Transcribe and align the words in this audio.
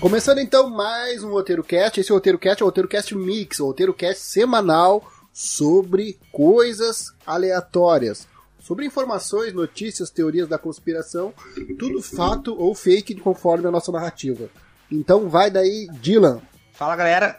Começando 0.00 0.38
então 0.38 0.70
mais 0.70 1.22
um 1.22 1.28
Roteiro 1.28 1.62
Cast. 1.62 2.00
Esse 2.00 2.10
Roteiro 2.10 2.38
Cast 2.38 2.62
é 2.62 2.64
o 2.64 2.68
Roteiro 2.68 2.88
Cast 2.88 3.14
Mix, 3.14 3.60
o 3.60 3.66
Roteiro 3.66 3.92
Cast 3.92 4.22
semanal 4.22 5.04
sobre 5.30 6.18
coisas 6.32 7.14
aleatórias. 7.26 8.26
Sobre 8.58 8.86
informações, 8.86 9.52
notícias, 9.52 10.08
teorias 10.08 10.48
da 10.48 10.56
conspiração, 10.56 11.34
tudo 11.78 12.00
fato 12.00 12.58
ou 12.58 12.74
fake 12.74 13.16
conforme 13.16 13.68
a 13.68 13.70
nossa 13.70 13.92
narrativa. 13.92 14.48
Então 14.90 15.28
vai 15.28 15.50
daí, 15.50 15.86
Dylan. 16.00 16.40
Fala 16.72 16.96
galera. 16.96 17.38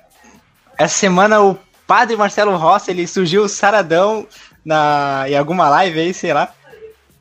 Essa 0.78 1.00
semana 1.00 1.41
o 1.41 1.57
padre 1.87 2.15
Marcelo 2.15 2.55
Rossi 2.57 2.91
ele 2.91 3.07
surgiu 3.07 3.50
saradão 3.50 4.28
na, 4.64 5.23
em 5.28 5.36
alguma 5.36 5.68
live 5.68 6.00
aí, 6.00 6.14
sei 6.14 6.32
lá. 6.32 6.54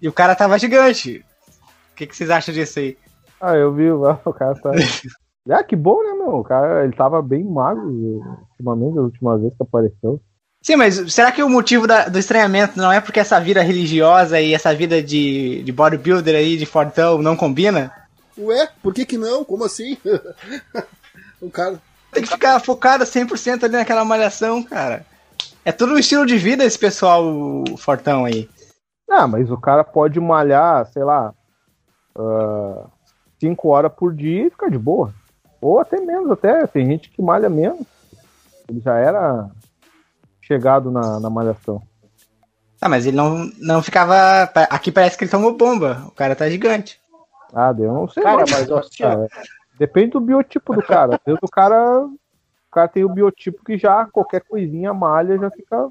E 0.03 0.07
o 0.07 0.13
cara 0.13 0.37
tava 0.37 0.59
gigante. 0.59 1.25
O 1.93 1.97
que, 1.97 2.07
que 2.07 2.15
vocês 2.15 2.29
acham 2.29 2.53
disso 2.53 2.79
aí? 2.79 2.99
Ah, 3.41 3.55
eu 3.55 3.73
vi, 3.73 3.91
o 3.91 4.33
cara 4.35 4.55
tá. 4.55 4.73
Ah, 5.49 5.65
que 5.65 5.75
bom, 5.75 6.03
né, 6.03 6.13
meu? 6.13 6.37
O 6.37 6.45
cara, 6.45 6.85
ele 6.85 6.93
tava 6.93 7.23
bem 7.23 7.45
magro 7.45 7.89
ultimamente, 8.51 8.99
a 8.99 9.03
última 9.03 9.39
vez 9.39 9.55
que 9.57 9.63
apareceu. 9.63 10.21
Sim, 10.63 10.77
mas 10.77 10.97
será 11.13 11.33
que 11.33 11.43
o 11.43 11.49
motivo 11.49 11.87
da, 11.87 12.09
do 12.09 12.19
estranhamento 12.19 12.77
não 12.77 12.93
é 12.93 13.01
porque 13.01 13.19
essa 13.19 13.41
vida 13.41 13.63
religiosa 13.63 14.39
e 14.41 14.53
essa 14.53 14.75
vida 14.75 15.03
de, 15.03 15.63
de 15.63 15.73
bodybuilder 15.73 16.37
aí, 16.37 16.57
de 16.59 16.67
fortão, 16.67 17.23
não 17.23 17.35
combina? 17.35 17.91
Ué, 18.37 18.69
por 18.83 18.93
que 18.93 19.07
que 19.07 19.17
não? 19.17 19.45
Como 19.45 19.65
assim? 19.65 19.97
o 21.41 21.51
cara... 21.51 21.81
Tem 22.13 22.23
que 22.23 22.29
ficar 22.29 22.59
focado 22.61 23.05
100% 23.05 23.65
ali 23.65 23.75
naquela 23.75 24.05
malhação, 24.05 24.63
cara. 24.63 25.07
É 25.65 25.73
todo 25.73 25.95
um 25.95 25.99
estilo 25.99 26.27
de 26.27 26.37
vida 26.37 26.65
esse 26.65 26.79
pessoal 26.79 27.25
fortão 27.79 28.25
aí. 28.25 28.49
Ah, 29.09 29.27
mas 29.27 29.51
o 29.51 29.57
cara 29.57 29.85
pode 29.85 30.19
malhar, 30.21 30.87
sei 30.87 31.05
lá, 31.05 31.33
5 33.41 33.69
uh, 33.69 33.71
horas 33.71 33.93
por 33.93 34.15
dia 34.15 34.47
e 34.47 34.51
ficar 34.51 34.71
de 34.71 34.79
boa. 34.79 35.15
Ou 35.61 35.79
até 35.79 36.01
menos, 36.01 36.31
até. 36.31 36.67
Tem 36.67 36.87
gente 36.87 37.11
que 37.11 37.21
malha 37.21 37.49
menos. 37.49 37.87
Ele 38.69 38.81
já 38.81 38.97
era 38.97 39.51
chegado 40.41 40.91
na, 40.91 41.21
na 41.21 41.31
malhação. 41.31 41.83
Ah, 42.81 42.89
mas 42.89 43.07
ele 43.07 43.17
não, 43.17 43.51
não 43.59 43.83
ficava. 43.83 44.43
Aqui 44.71 44.91
parece 44.91 45.19
que 45.19 45.25
ele 45.25 45.31
tomou 45.31 45.57
bomba. 45.57 46.03
O 46.07 46.11
cara 46.13 46.35
tá 46.35 46.49
gigante. 46.49 47.01
Ah, 47.53 47.75
eu 47.79 47.93
não 47.93 48.09
sei. 48.09 48.23
Cara, 48.23 48.45
mas 48.49 48.97
cara, 48.97 49.29
depende 49.79 50.13
do 50.13 50.21
biotipo 50.21 50.75
do 50.75 50.83
cara. 50.83 51.17
Às 51.17 51.21
vezes 51.25 51.41
o 51.43 51.49
cara. 51.49 52.05
O 52.07 52.73
cara 52.73 52.89
tem 52.89 53.05
o 53.05 53.09
biotipo 53.09 53.65
que 53.65 53.77
já 53.77 54.07
qualquer 54.07 54.43
coisinha 54.43 54.95
malha 54.95 55.37
já 55.37 55.51
fica. 55.51 55.91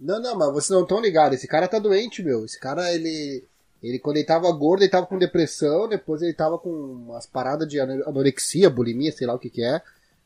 Não, 0.00 0.20
não, 0.22 0.38
mas 0.38 0.52
vocês 0.52 0.70
não 0.70 0.82
estão 0.82 1.00
ligados. 1.00 1.36
Esse 1.36 1.48
cara 1.48 1.66
tá 1.66 1.78
doente, 1.78 2.22
meu. 2.22 2.44
Esse 2.44 2.58
cara, 2.58 2.92
ele. 2.92 3.44
Ele, 3.82 3.98
quando 3.98 4.16
ele 4.16 4.26
tava 4.26 4.50
gordo, 4.52 4.82
ele 4.82 4.90
tava 4.90 5.06
com 5.06 5.18
depressão, 5.18 5.88
depois 5.88 6.20
ele 6.20 6.32
tava 6.34 6.58
com 6.58 6.70
umas 6.70 7.26
paradas 7.26 7.68
de 7.68 7.78
anorexia, 7.78 8.68
bulimia, 8.68 9.12
sei 9.12 9.26
lá 9.26 9.34
o 9.34 9.38
que 9.38 9.50
que 9.50 9.62
é. 9.62 9.80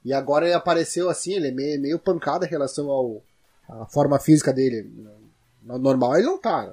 E 0.04 0.12
agora 0.12 0.46
ele 0.46 0.54
apareceu 0.54 1.10
assim, 1.10 1.34
ele 1.34 1.48
é 1.48 1.52
meio, 1.52 1.80
meio 1.80 1.98
pancada 1.98 2.46
em 2.46 2.48
relação 2.48 2.90
ao 2.90 3.22
à 3.68 3.86
forma 3.86 4.18
física 4.18 4.52
dele. 4.52 4.90
No 5.62 5.78
normal 5.78 6.16
ele 6.16 6.26
não 6.26 6.38
tá. 6.38 6.72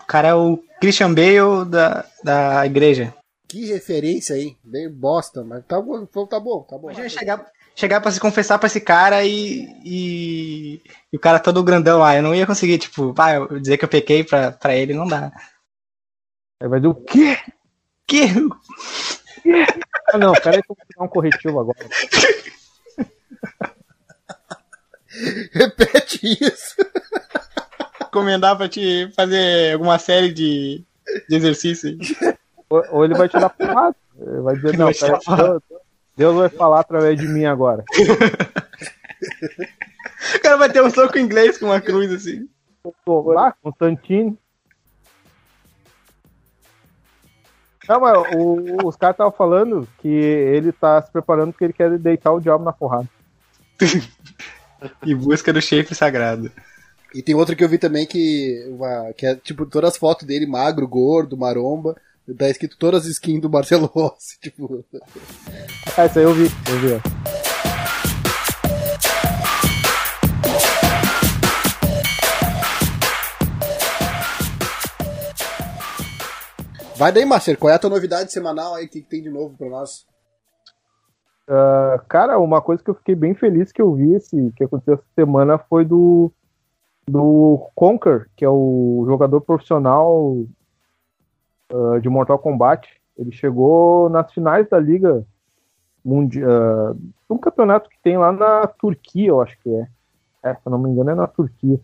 O 0.00 0.06
cara 0.06 0.28
é 0.28 0.34
o 0.34 0.58
Christian 0.80 1.12
Bale 1.12 1.68
da, 1.68 2.04
da 2.24 2.66
igreja. 2.66 3.14
Que 3.46 3.66
referência 3.66 4.36
aí, 4.36 4.56
bem 4.62 4.90
bosta, 4.90 5.42
mas 5.42 5.64
tá 5.64 5.80
bom, 5.80 6.04
tá 6.04 6.38
bom, 6.38 6.62
tá 6.62 6.78
bom. 6.78 6.90
Imagina 6.90 7.08
chegar, 7.08 7.46
chegar 7.74 8.00
pra 8.00 8.10
se 8.10 8.20
confessar 8.20 8.58
pra 8.58 8.66
esse 8.66 8.80
cara 8.80 9.24
e, 9.24 9.66
e, 9.84 10.82
e, 11.12 11.16
o 11.16 11.20
cara 11.20 11.38
todo 11.38 11.64
grandão 11.64 11.98
lá. 11.98 12.14
Eu 12.14 12.22
não 12.22 12.34
ia 12.34 12.46
conseguir, 12.46 12.78
tipo, 12.78 13.14
pá, 13.14 13.38
dizer 13.60 13.78
que 13.78 13.84
eu 13.84 13.88
pequei 13.88 14.22
pra, 14.22 14.52
pra 14.52 14.76
ele, 14.76 14.92
não 14.92 15.06
dá. 15.06 15.32
Aí 16.60 16.68
vai 16.68 16.80
dizer 16.80 16.88
o 16.88 16.94
quê? 16.94 17.38
Que? 18.06 18.24
Ah, 20.12 20.18
não, 20.18 20.32
peraí 20.32 20.62
que 20.62 20.72
eu 20.72 20.76
vou 20.76 20.86
dar 20.96 21.04
um 21.04 21.08
corretivo 21.08 21.60
agora. 21.60 21.78
Repete 25.52 26.38
isso. 26.40 26.76
Recomendar 28.00 28.56
pra 28.56 28.68
te 28.68 29.10
fazer 29.14 29.74
alguma 29.74 29.98
série 29.98 30.32
de, 30.32 30.84
de 31.28 31.36
exercício. 31.36 31.96
Ou, 32.68 32.84
ou 32.90 33.04
ele 33.04 33.14
vai 33.14 33.28
te 33.28 33.38
dar 33.38 33.50
porrada. 33.50 33.94
Ele 34.18 34.40
vai 34.40 34.56
dizer, 34.56 34.76
não, 34.76 34.90
peraí, 34.92 35.20
Deus, 35.36 35.62
Deus 36.16 36.36
vai 36.36 36.48
falar 36.48 36.80
através 36.80 37.20
de 37.20 37.28
mim 37.28 37.44
agora. 37.44 37.84
o 40.34 40.40
cara 40.40 40.56
vai 40.56 40.70
ter 40.70 40.82
um 40.82 40.90
soco 40.90 41.18
inglês 41.18 41.56
com 41.58 41.66
uma 41.66 41.80
cruz 41.80 42.10
assim. 42.10 42.48
Lá, 43.06 43.54
Constantine. 43.62 44.36
Não, 47.88 48.00
mas 48.00 48.18
o, 48.34 48.86
os 48.86 48.96
caras 48.96 49.14
estavam 49.14 49.32
falando 49.32 49.88
que 50.00 50.08
ele 50.08 50.72
tá 50.72 51.00
se 51.00 51.10
preparando 51.10 51.52
porque 51.52 51.64
ele 51.64 51.72
quer 51.72 51.98
deitar 51.98 52.32
o 52.32 52.40
diabo 52.40 52.64
na 52.64 52.72
porrada. 52.72 53.08
em 55.06 55.16
busca 55.16 55.52
do 55.52 55.60
shape 55.60 55.94
sagrado. 55.94 56.50
E 57.14 57.22
tem 57.22 57.34
outro 57.34 57.56
que 57.56 57.64
eu 57.64 57.68
vi 57.68 57.78
também 57.78 58.06
que, 58.06 58.66
uma, 58.68 59.12
que 59.14 59.26
é 59.26 59.34
tipo 59.34 59.64
todas 59.64 59.92
as 59.92 59.96
fotos 59.96 60.26
dele 60.26 60.46
magro, 60.46 60.86
gordo, 60.86 61.36
maromba. 61.36 61.96
Tá 62.36 62.50
escrito 62.50 62.76
todas 62.76 63.04
as 63.04 63.12
skins 63.12 63.40
do 63.40 63.48
Marcelo 63.48 63.86
Rossi, 63.86 64.38
tipo. 64.42 64.84
Ah, 65.96 66.04
isso 66.04 66.18
aí 66.18 66.24
eu 66.26 66.34
vi, 66.34 66.44
eu 66.44 66.78
vi. 66.78 67.17
Vai 76.98 77.12
daí, 77.12 77.24
Marcelo, 77.24 77.56
qual 77.56 77.70
é 77.70 77.76
a 77.76 77.78
tua 77.78 77.90
novidade 77.90 78.32
semanal 78.32 78.74
aí? 78.74 78.86
O 78.86 78.88
que, 78.88 79.00
que 79.00 79.08
tem 79.08 79.22
de 79.22 79.30
novo 79.30 79.56
pra 79.56 79.68
nós? 79.68 80.04
Uh, 81.48 82.04
cara, 82.08 82.40
uma 82.40 82.60
coisa 82.60 82.82
que 82.82 82.90
eu 82.90 82.94
fiquei 82.96 83.14
bem 83.14 83.34
feliz 83.34 83.70
que 83.70 83.80
eu 83.80 83.94
vi 83.94 84.14
esse, 84.14 84.52
que 84.56 84.64
aconteceu 84.64 84.94
essa 84.94 85.04
semana 85.14 85.58
foi 85.58 85.84
do, 85.84 86.32
do 87.08 87.70
Conker, 87.76 88.28
que 88.34 88.44
é 88.44 88.48
o 88.48 89.04
jogador 89.06 89.40
profissional 89.42 90.38
uh, 91.72 92.00
de 92.02 92.08
Mortal 92.08 92.40
Kombat. 92.40 92.88
Ele 93.16 93.30
chegou 93.30 94.10
nas 94.10 94.32
finais 94.32 94.68
da 94.68 94.80
Liga 94.80 95.24
Mundial. 96.04 96.50
Uh, 96.50 97.00
um 97.30 97.38
campeonato 97.38 97.88
que 97.88 97.98
tem 98.02 98.18
lá 98.18 98.32
na 98.32 98.66
Turquia, 98.66 99.28
eu 99.28 99.40
acho 99.40 99.56
que 99.60 99.70
é. 99.72 99.86
é. 100.42 100.54
Se 100.54 100.62
eu 100.66 100.72
não 100.72 100.80
me 100.80 100.90
engano, 100.90 101.10
é 101.10 101.14
na 101.14 101.28
Turquia. 101.28 101.78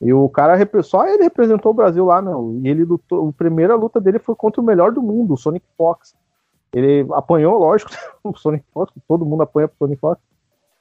E 0.00 0.12
o 0.12 0.28
cara, 0.28 0.56
só 0.82 1.06
ele 1.06 1.22
representou 1.22 1.72
o 1.72 1.74
Brasil 1.74 2.04
lá, 2.04 2.20
meu. 2.20 2.58
E 2.62 2.68
ele 2.68 2.84
lutou, 2.84 3.28
a 3.28 3.32
primeira 3.32 3.74
luta 3.74 4.00
dele 4.00 4.18
foi 4.18 4.34
contra 4.34 4.60
o 4.60 4.64
melhor 4.64 4.92
do 4.92 5.02
mundo, 5.02 5.34
o 5.34 5.36
Sonic 5.36 5.66
Fox. 5.76 6.14
Ele 6.72 7.06
apanhou, 7.12 7.58
lógico, 7.58 7.90
o 8.22 8.36
Sonic 8.36 8.64
Fox, 8.72 8.92
todo 9.06 9.24
mundo 9.24 9.42
apanha 9.42 9.68
pro 9.68 9.78
Sonic 9.78 10.00
Fox. 10.00 10.20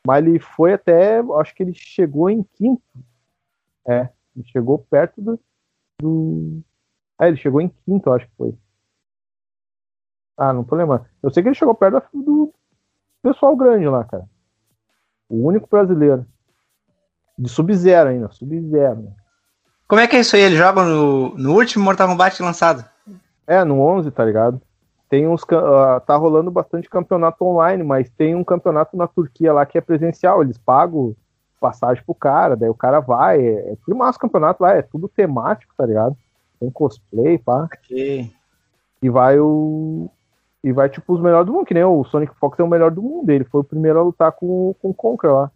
Mas 0.06 0.26
ele 0.26 0.40
foi 0.40 0.74
até, 0.74 1.20
acho 1.40 1.56
que 1.56 1.64
ele 1.64 1.74
chegou 1.74 2.30
em 2.30 2.44
quinto. 2.44 2.82
É, 3.88 4.10
ele 4.36 4.46
chegou 4.48 4.80
perto 4.80 5.22
do. 5.22 5.40
do... 6.02 6.62
É, 7.22 7.28
ele 7.28 7.38
chegou 7.38 7.62
em 7.62 7.70
quinto, 7.86 8.12
acho 8.12 8.26
que 8.28 8.36
foi. 8.36 8.54
Ah, 10.36 10.52
não 10.52 10.64
tô 10.64 10.76
lembrando. 10.76 11.06
Eu 11.22 11.32
sei 11.32 11.44
que 11.44 11.50
ele 11.50 11.56
chegou 11.56 11.76
perto 11.76 12.06
do 12.14 12.54
pessoal 13.22 13.56
grande 13.56 13.88
lá, 13.88 14.04
cara. 14.04 14.28
O 15.30 15.48
único 15.48 15.68
brasileiro. 15.70 16.26
De 17.38 17.50
Sub-Zero 17.50 18.10
ainda, 18.10 18.30
Sub-Zero. 18.32 19.08
Como 19.88 20.02
é 20.02 20.08
que 20.08 20.16
é 20.16 20.20
isso 20.20 20.36
aí? 20.36 20.42
Ele 20.42 20.56
joga 20.56 20.84
no, 20.84 21.36
no 21.38 21.54
último 21.54 21.84
Mortal 21.84 22.08
Kombat 22.08 22.42
lançado? 22.42 22.86
É, 23.46 23.64
no 23.64 23.80
11, 23.82 24.12
tá 24.12 24.24
ligado? 24.24 24.62
Tem 25.10 25.28
uns. 25.28 25.44
Uh, 25.44 26.00
tá 26.06 26.16
rolando 26.16 26.50
bastante 26.50 26.90
campeonato 26.90 27.46
online, 27.46 27.84
mas 27.84 28.10
tem 28.10 28.34
um 28.34 28.44
campeonato 28.44 28.98
na 28.98 29.08
Turquia 29.08 29.54
lá 29.54 29.66
que 29.66 29.78
é 29.78 29.82
presencial. 29.82 30.42
Eles 30.42 30.58
pagam 30.58 31.16
passagem 31.60 32.04
pro 32.04 32.16
cara, 32.16 32.56
daí 32.56 32.70
o 32.70 32.76
cara 32.76 33.00
vai. 33.00 33.40
É, 33.40 33.74
é 33.74 33.76
tudo 33.86 33.96
massa 33.96 34.18
campeonato 34.18 34.64
lá, 34.64 34.74
é 34.74 34.82
tudo 34.82 35.08
temático, 35.08 35.74
tá 35.78 35.86
ligado? 35.86 36.18
Tem 36.60 36.72
cosplay, 36.72 37.38
pá. 37.38 37.70
Okay. 37.86 38.32
E 39.02 39.10
vai 39.10 39.40
o. 39.40 40.10
E 40.64 40.72
vai, 40.72 40.90
tipo, 40.90 41.14
os 41.14 41.22
melhores 41.22 41.46
do 41.46 41.54
mundo, 41.54 41.66
que 41.66 41.74
nem 41.74 41.84
o 41.84 42.04
Sonic 42.06 42.34
Fox 42.40 42.58
é 42.58 42.64
o 42.64 42.68
melhor 42.68 42.90
do 42.90 43.02
mundo. 43.02 43.30
Ele 43.30 43.44
foi 43.44 43.62
o 43.62 43.66
primeiro 43.66 44.00
a 44.00 44.04
lutar 44.04 44.32
com, 44.32 44.74
com 44.82 44.90
o 44.90 44.94
Conker 44.94 45.32
lá. 45.32 45.52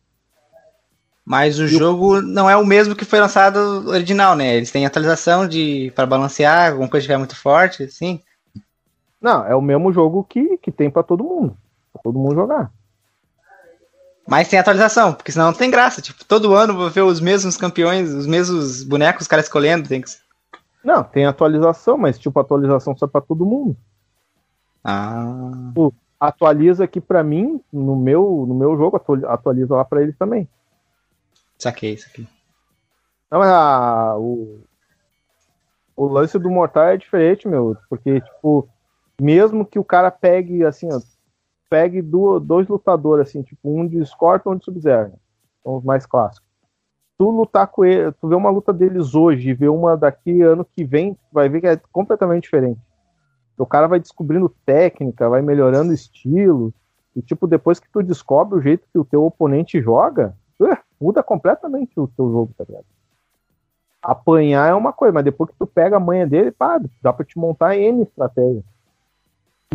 Mas 1.27 1.59
o 1.59 1.65
e 1.65 1.67
jogo 1.67 2.21
não 2.21 2.49
é 2.49 2.55
o 2.55 2.65
mesmo 2.65 2.95
que 2.95 3.03
foi 3.03 3.19
lançado 3.19 3.57
original, 3.89 4.33
né? 4.33 4.55
Eles 4.55 4.71
têm 4.71 4.85
atualização 4.85 5.45
de 5.45 5.91
para 5.93 6.05
balancear, 6.05 6.71
alguma 6.71 6.87
coisa 6.87 7.05
que 7.05 7.11
é 7.11 7.17
muito 7.17 7.35
forte, 7.35 7.83
assim. 7.83 8.21
Não, 9.19 9.45
é 9.45 9.53
o 9.53 9.61
mesmo 9.61 9.91
jogo 9.91 10.23
que, 10.23 10.57
que 10.59 10.71
tem 10.71 10.89
para 10.89 11.03
todo 11.03 11.25
mundo. 11.25 11.57
Pra 11.91 12.01
todo 12.01 12.17
mundo 12.17 12.33
jogar. 12.33 12.71
Mas 14.25 14.47
tem 14.47 14.57
atualização, 14.57 15.13
porque 15.13 15.33
senão 15.33 15.47
não 15.47 15.53
tem 15.53 15.69
graça. 15.69 16.01
Tipo, 16.01 16.23
todo 16.23 16.55
ano 16.55 16.73
vou 16.73 16.89
ver 16.89 17.01
os 17.01 17.19
mesmos 17.19 17.57
campeões, 17.57 18.09
os 18.13 18.25
mesmos 18.25 18.81
bonecos, 18.83 19.23
os 19.23 19.27
caras 19.27 19.47
escolhendo. 19.47 19.89
Tem 19.89 20.01
que... 20.01 20.09
Não, 20.81 21.03
tem 21.03 21.25
atualização, 21.25 21.97
mas 21.97 22.17
tipo, 22.17 22.39
atualização 22.39 22.95
só 22.95 23.05
para 23.05 23.19
todo 23.19 23.45
mundo. 23.45 23.75
Ah. 24.81 25.51
Tipo, 25.67 25.93
atualiza 26.17 26.85
aqui 26.85 27.01
para 27.01 27.21
mim, 27.21 27.59
no 27.69 27.97
meu, 27.97 28.45
no 28.47 28.55
meu 28.55 28.77
jogo, 28.77 28.95
atualiza 29.27 29.75
lá 29.75 29.83
para 29.83 30.01
eles 30.01 30.15
também. 30.17 30.47
Saquei 31.57 31.93
isso 31.93 32.07
aqui. 32.09 32.27
Não, 33.31 33.39
mas 33.39 33.49
a, 33.49 34.17
o, 34.17 34.61
o 35.95 36.07
lance 36.07 36.37
do 36.39 36.49
Mortal 36.49 36.85
é 36.85 36.97
diferente, 36.97 37.47
meu. 37.47 37.75
Porque, 37.89 38.21
tipo, 38.21 38.69
Mesmo 39.19 39.65
que 39.65 39.79
o 39.79 39.83
cara 39.83 40.11
pegue, 40.11 40.63
assim, 40.63 40.87
ó, 40.93 40.99
pegue 41.69 42.01
do, 42.01 42.39
dois 42.39 42.67
lutadores, 42.67 43.27
assim, 43.27 43.41
tipo, 43.41 43.59
um 43.63 43.87
de 43.87 44.05
Scorpion 44.05 44.51
e 44.51 44.55
um 44.55 44.57
de 44.59 44.65
Sub-Zero, 44.65 45.13
são 45.63 45.77
os 45.77 45.83
mais 45.83 46.05
clássicos. 46.05 46.47
Tu 47.17 47.27
lutar 47.27 47.67
com 47.67 47.83
ele, 47.83 48.11
tu 48.11 48.27
vê 48.27 48.35
uma 48.35 48.51
luta 48.51 48.71
deles 48.71 49.15
hoje 49.15 49.49
e 49.49 49.53
vê 49.55 49.67
uma 49.67 49.97
daqui 49.97 50.41
ano 50.43 50.63
que 50.63 50.83
vem, 50.83 51.17
vai 51.31 51.49
ver 51.49 51.61
que 51.61 51.67
é 51.67 51.81
completamente 51.91 52.43
diferente. 52.43 52.79
O 53.57 53.65
cara 53.65 53.87
vai 53.87 53.99
descobrindo 53.99 54.55
técnica, 54.63 55.27
vai 55.27 55.41
melhorando 55.41 55.91
estilo, 55.91 56.71
e 57.15 57.21
tipo, 57.23 57.47
depois 57.47 57.79
que 57.79 57.89
tu 57.89 58.03
descobre 58.03 58.59
o 58.59 58.61
jeito 58.61 58.87
que 58.93 58.99
o 58.99 59.05
teu 59.05 59.25
oponente 59.25 59.81
joga, 59.81 60.37
uh, 60.59 60.77
muda 60.99 61.23
completamente 61.23 61.99
o 61.99 62.07
teu 62.07 62.29
jogo, 62.31 62.51
tá 62.57 62.63
ligado? 62.67 62.85
Apanhar 64.01 64.69
é 64.69 64.73
uma 64.73 64.93
coisa, 64.93 65.13
mas 65.13 65.23
depois 65.23 65.49
que 65.49 65.55
tu 65.57 65.67
pega 65.67 65.97
a 65.97 65.99
manha 65.99 66.25
dele, 66.25 66.51
pá, 66.51 66.79
dá 67.01 67.11
pra 67.11 67.25
te 67.25 67.37
montar 67.37 67.75
N 67.75 68.03
estratégia. 68.03 68.63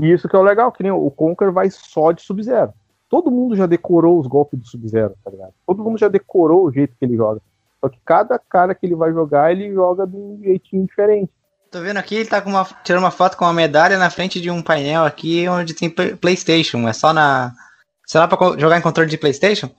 E 0.00 0.10
isso 0.10 0.28
que 0.28 0.34
é 0.34 0.38
o 0.38 0.42
legal, 0.42 0.72
que 0.72 0.82
nem 0.82 0.92
o 0.92 1.10
Conquer 1.10 1.50
vai 1.50 1.68
só 1.70 2.12
de 2.12 2.22
Sub-Zero. 2.22 2.72
Todo 3.08 3.30
mundo 3.30 3.54
já 3.54 3.66
decorou 3.66 4.18
os 4.18 4.26
golpes 4.26 4.58
do 4.58 4.66
Sub-Zero, 4.66 5.14
tá 5.22 5.30
ligado? 5.30 5.52
Todo 5.66 5.82
mundo 5.82 5.98
já 5.98 6.08
decorou 6.08 6.64
o 6.64 6.72
jeito 6.72 6.94
que 6.98 7.04
ele 7.04 7.16
joga. 7.16 7.40
Só 7.78 7.88
que 7.88 7.98
cada 8.04 8.38
cara 8.38 8.74
que 8.74 8.86
ele 8.86 8.94
vai 8.94 9.12
jogar, 9.12 9.50
ele 9.50 9.72
joga 9.72 10.06
de 10.06 10.16
um 10.16 10.40
jeitinho 10.42 10.86
diferente. 10.86 11.30
Tô 11.70 11.80
vendo 11.80 11.96
aqui, 11.96 12.14
ele 12.14 12.28
tá 12.28 12.40
com 12.40 12.50
uma, 12.50 12.64
tirando 12.84 13.02
uma 13.02 13.10
foto 13.10 13.36
com 13.36 13.44
uma 13.44 13.52
medalha 13.52 13.98
na 13.98 14.08
frente 14.08 14.40
de 14.40 14.50
um 14.50 14.62
painel 14.62 15.04
aqui 15.04 15.48
onde 15.48 15.74
tem 15.74 15.90
Playstation. 15.90 16.86
É 16.88 16.92
só 16.92 17.12
na. 17.12 17.52
Será 18.06 18.28
pra 18.28 18.58
jogar 18.58 18.78
em 18.78 18.82
controle 18.82 19.10
de 19.10 19.18
Playstation? 19.18 19.70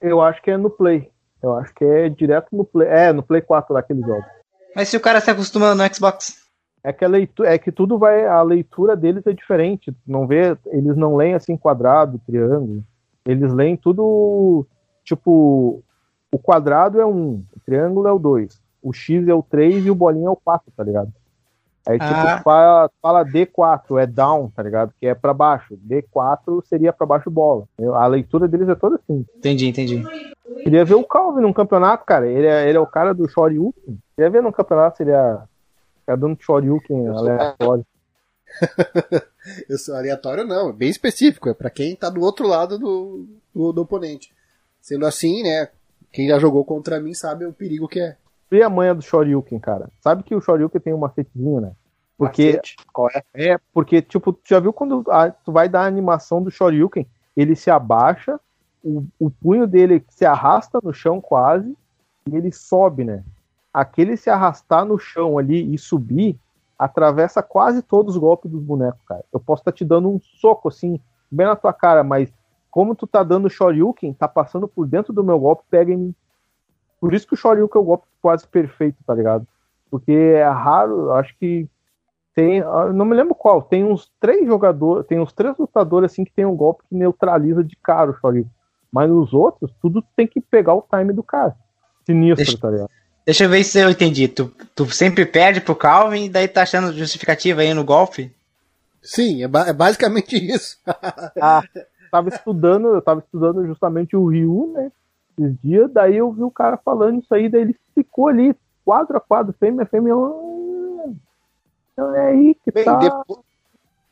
Eu 0.00 0.20
acho 0.20 0.42
que 0.42 0.50
é 0.50 0.56
no 0.56 0.70
Play. 0.70 1.10
Eu 1.42 1.54
acho 1.54 1.74
que 1.74 1.84
é 1.84 2.08
direto 2.08 2.48
no 2.52 2.64
Play. 2.64 2.88
É, 2.88 3.12
no 3.12 3.22
Play 3.22 3.40
4 3.40 3.74
daquele 3.74 4.00
jogo. 4.00 4.24
Mas 4.74 4.88
se 4.88 4.96
o 4.96 5.00
cara 5.00 5.20
se 5.20 5.30
acostuma 5.30 5.74
no 5.74 5.94
Xbox? 5.94 6.44
É 6.82 6.92
que, 6.92 7.04
a 7.04 7.08
leitura, 7.08 7.52
é 7.52 7.58
que 7.58 7.72
tudo 7.72 7.98
vai. 7.98 8.26
A 8.26 8.42
leitura 8.42 8.94
deles 8.94 9.26
é 9.26 9.32
diferente. 9.32 9.94
Não 10.06 10.26
vê, 10.26 10.56
eles 10.66 10.96
não 10.96 11.16
leem 11.16 11.34
assim 11.34 11.56
quadrado, 11.56 12.20
triângulo. 12.26 12.84
Eles 13.24 13.52
leem 13.52 13.76
tudo. 13.76 14.66
Tipo, 15.04 15.82
o 16.30 16.38
quadrado 16.38 17.00
é 17.00 17.06
um, 17.06 17.42
o 17.56 17.60
triângulo 17.64 18.08
é 18.08 18.12
o 18.12 18.18
2, 18.18 18.60
o 18.82 18.92
X 18.92 19.26
é 19.26 19.34
o 19.34 19.42
3 19.42 19.86
e 19.86 19.90
o 19.90 19.94
bolinho 19.94 20.26
é 20.26 20.30
o 20.30 20.36
4, 20.36 20.70
tá 20.76 20.84
ligado? 20.84 21.12
Aí, 21.86 21.98
tipo, 21.98 22.10
ah. 22.10 22.40
fala, 22.42 22.90
fala 23.00 23.24
D4, 23.24 24.02
é 24.02 24.06
down, 24.06 24.50
tá 24.50 24.62
ligado? 24.62 24.92
Que 24.98 25.06
é 25.06 25.14
pra 25.14 25.32
baixo. 25.32 25.78
D4 25.86 26.64
seria 26.66 26.92
pra 26.92 27.06
baixo 27.06 27.30
bola. 27.30 27.64
A 27.94 28.06
leitura 28.08 28.48
deles 28.48 28.68
é 28.68 28.74
toda 28.74 28.96
assim. 28.96 29.24
Entendi, 29.36 29.68
entendi. 29.68 30.04
Queria 30.64 30.84
ver 30.84 30.94
o 30.94 31.04
Calvin 31.04 31.42
num 31.42 31.52
campeonato, 31.52 32.04
cara. 32.04 32.26
Ele 32.26 32.46
é, 32.46 32.68
ele 32.68 32.76
é 32.76 32.80
o 32.80 32.86
cara 32.86 33.14
do 33.14 33.28
Shoryuken. 33.28 33.98
Queria 34.16 34.30
ver 34.30 34.42
num 34.42 34.50
campeonato 34.50 34.96
se 34.96 35.04
ele 35.04 35.12
é, 35.12 35.38
é 36.08 36.16
dando 36.16 36.36
Shoryuken 36.40 37.08
aleatório. 37.08 37.86
Eu 39.68 39.78
sou 39.78 39.94
aleatório, 39.94 40.44
não. 40.44 40.70
É 40.70 40.72
bem 40.72 40.88
específico. 40.88 41.48
É 41.48 41.54
pra 41.54 41.70
quem 41.70 41.94
tá 41.94 42.10
do 42.10 42.20
outro 42.20 42.48
lado 42.48 42.78
do, 42.78 43.26
do, 43.54 43.72
do 43.72 43.82
oponente. 43.82 44.32
Sendo 44.80 45.06
assim, 45.06 45.44
né? 45.44 45.68
Quem 46.12 46.28
já 46.28 46.38
jogou 46.38 46.64
contra 46.64 47.00
mim 47.00 47.14
sabe 47.14 47.44
o 47.44 47.52
perigo 47.52 47.86
que 47.86 48.00
é. 48.00 48.16
E 48.50 48.62
a 48.62 48.70
manha 48.70 48.94
do 48.94 49.02
Shoryuken, 49.02 49.58
cara? 49.58 49.90
Sabe 50.00 50.22
que 50.22 50.34
o 50.34 50.40
Shoryuken 50.40 50.80
tem 50.80 50.94
um 50.94 50.98
macetezinho, 50.98 51.60
né? 51.60 51.72
Porque. 52.16 52.46
Macete? 52.46 52.76
Qual 52.92 53.08
é? 53.10 53.22
É, 53.34 53.58
porque, 53.72 54.00
tipo, 54.00 54.32
tu 54.32 54.40
já 54.48 54.60
viu 54.60 54.72
quando 54.72 55.04
a, 55.10 55.30
tu 55.30 55.52
vai 55.52 55.68
dar 55.68 55.82
a 55.82 55.86
animação 55.86 56.42
do 56.42 56.50
Shoryuken? 56.50 57.06
Ele 57.36 57.54
se 57.54 57.70
abaixa, 57.70 58.40
o, 58.82 59.04
o 59.18 59.30
punho 59.30 59.66
dele 59.66 60.04
se 60.08 60.24
arrasta 60.24 60.78
no 60.82 60.92
chão 60.92 61.20
quase, 61.20 61.76
e 62.26 62.36
ele 62.36 62.52
sobe, 62.52 63.04
né? 63.04 63.24
Aquele 63.72 64.16
se 64.16 64.30
arrastar 64.30 64.84
no 64.84 64.98
chão 64.98 65.38
ali 65.38 65.74
e 65.74 65.76
subir, 65.76 66.38
atravessa 66.78 67.42
quase 67.42 67.82
todos 67.82 68.14
os 68.14 68.20
golpes 68.20 68.50
dos 68.50 68.62
bonecos, 68.62 69.00
cara. 69.06 69.24
Eu 69.32 69.40
posso 69.40 69.60
estar 69.60 69.72
tá 69.72 69.76
te 69.76 69.84
dando 69.84 70.08
um 70.08 70.20
soco, 70.20 70.68
assim, 70.68 71.00
bem 71.30 71.46
na 71.46 71.56
tua 71.56 71.72
cara, 71.72 72.02
mas 72.02 72.32
como 72.70 72.94
tu 72.94 73.06
tá 73.06 73.22
dando 73.22 73.48
Shoryuken, 73.48 74.12
tá 74.12 74.28
passando 74.28 74.68
por 74.68 74.86
dentro 74.86 75.12
do 75.12 75.24
meu 75.24 75.38
golpe, 75.38 75.64
pega 75.70 75.92
em 75.92 75.96
mim. 75.96 76.14
Por 77.00 77.14
isso 77.14 77.26
que 77.26 77.34
o 77.34 77.36
Shoryuken 77.36 77.78
é 77.78 77.82
o 77.82 77.86
golpe 77.86 78.06
quase 78.20 78.46
perfeito, 78.46 78.96
tá 79.06 79.14
ligado? 79.14 79.46
Porque 79.90 80.12
é 80.12 80.48
raro, 80.48 81.12
acho 81.12 81.36
que 81.38 81.68
tem, 82.34 82.62
não 82.94 83.04
me 83.04 83.16
lembro 83.16 83.34
qual, 83.34 83.62
tem 83.62 83.84
uns 83.84 84.10
três 84.20 84.46
jogadores, 84.46 85.06
tem 85.06 85.18
uns 85.18 85.32
três 85.32 85.56
lutadores 85.56 86.12
assim 86.12 86.24
que 86.24 86.32
tem 86.32 86.44
um 86.44 86.56
golpe 86.56 86.82
que 86.88 86.94
neutraliza 86.94 87.64
de 87.64 87.76
cara 87.76 88.10
o 88.10 88.14
Shoryuken. 88.14 88.50
Mas 88.92 89.10
os 89.10 89.32
outros, 89.32 89.72
tudo 89.80 90.02
tem 90.14 90.26
que 90.26 90.40
pegar 90.40 90.74
o 90.74 90.82
time 90.82 91.12
do 91.12 91.22
cara. 91.22 91.56
Sinistro, 92.04 92.44
deixa, 92.44 92.58
tá 92.58 92.70
ligado? 92.70 92.90
Deixa 93.24 93.44
eu 93.44 93.48
ver 93.48 93.64
se 93.64 93.78
eu 93.78 93.90
entendi. 93.90 94.28
Tu, 94.28 94.50
tu 94.74 94.88
sempre 94.90 95.26
perde 95.26 95.60
pro 95.60 95.74
Calvin 95.74 96.24
e 96.24 96.28
daí 96.28 96.46
tá 96.46 96.62
achando 96.62 96.92
justificativa 96.92 97.60
aí 97.60 97.74
no 97.74 97.84
golfe? 97.84 98.32
Sim, 99.02 99.42
é, 99.42 99.48
ba 99.48 99.68
é 99.68 99.72
basicamente 99.72 100.36
isso. 100.52 100.78
ah, 101.40 101.62
tava 102.10 102.28
estudando, 102.28 102.88
eu 102.88 103.02
tava 103.02 103.20
estudando 103.20 103.66
justamente 103.66 104.16
o 104.16 104.28
Ryu, 104.28 104.72
né? 104.74 104.92
Esses 105.38 105.56
dias, 105.62 105.90
daí 105.92 106.16
eu 106.16 106.32
vi 106.32 106.42
o 106.42 106.50
cara 106.50 106.76
falando 106.76 107.20
isso 107.20 107.34
aí, 107.34 107.48
daí 107.48 107.62
ele 107.62 107.76
ficou 107.94 108.28
ali, 108.28 108.54
quadro 108.84 109.16
a 109.16 109.20
quadro, 109.20 109.54
fêmea 109.58 109.82
a 109.82 109.86
fêmea. 109.86 110.14
Então 111.92 112.14
é 112.14 112.28
aí 112.28 112.56
que 112.64 112.70
Bem, 112.70 112.84
tá. 112.84 112.98
Depois, 112.98 113.40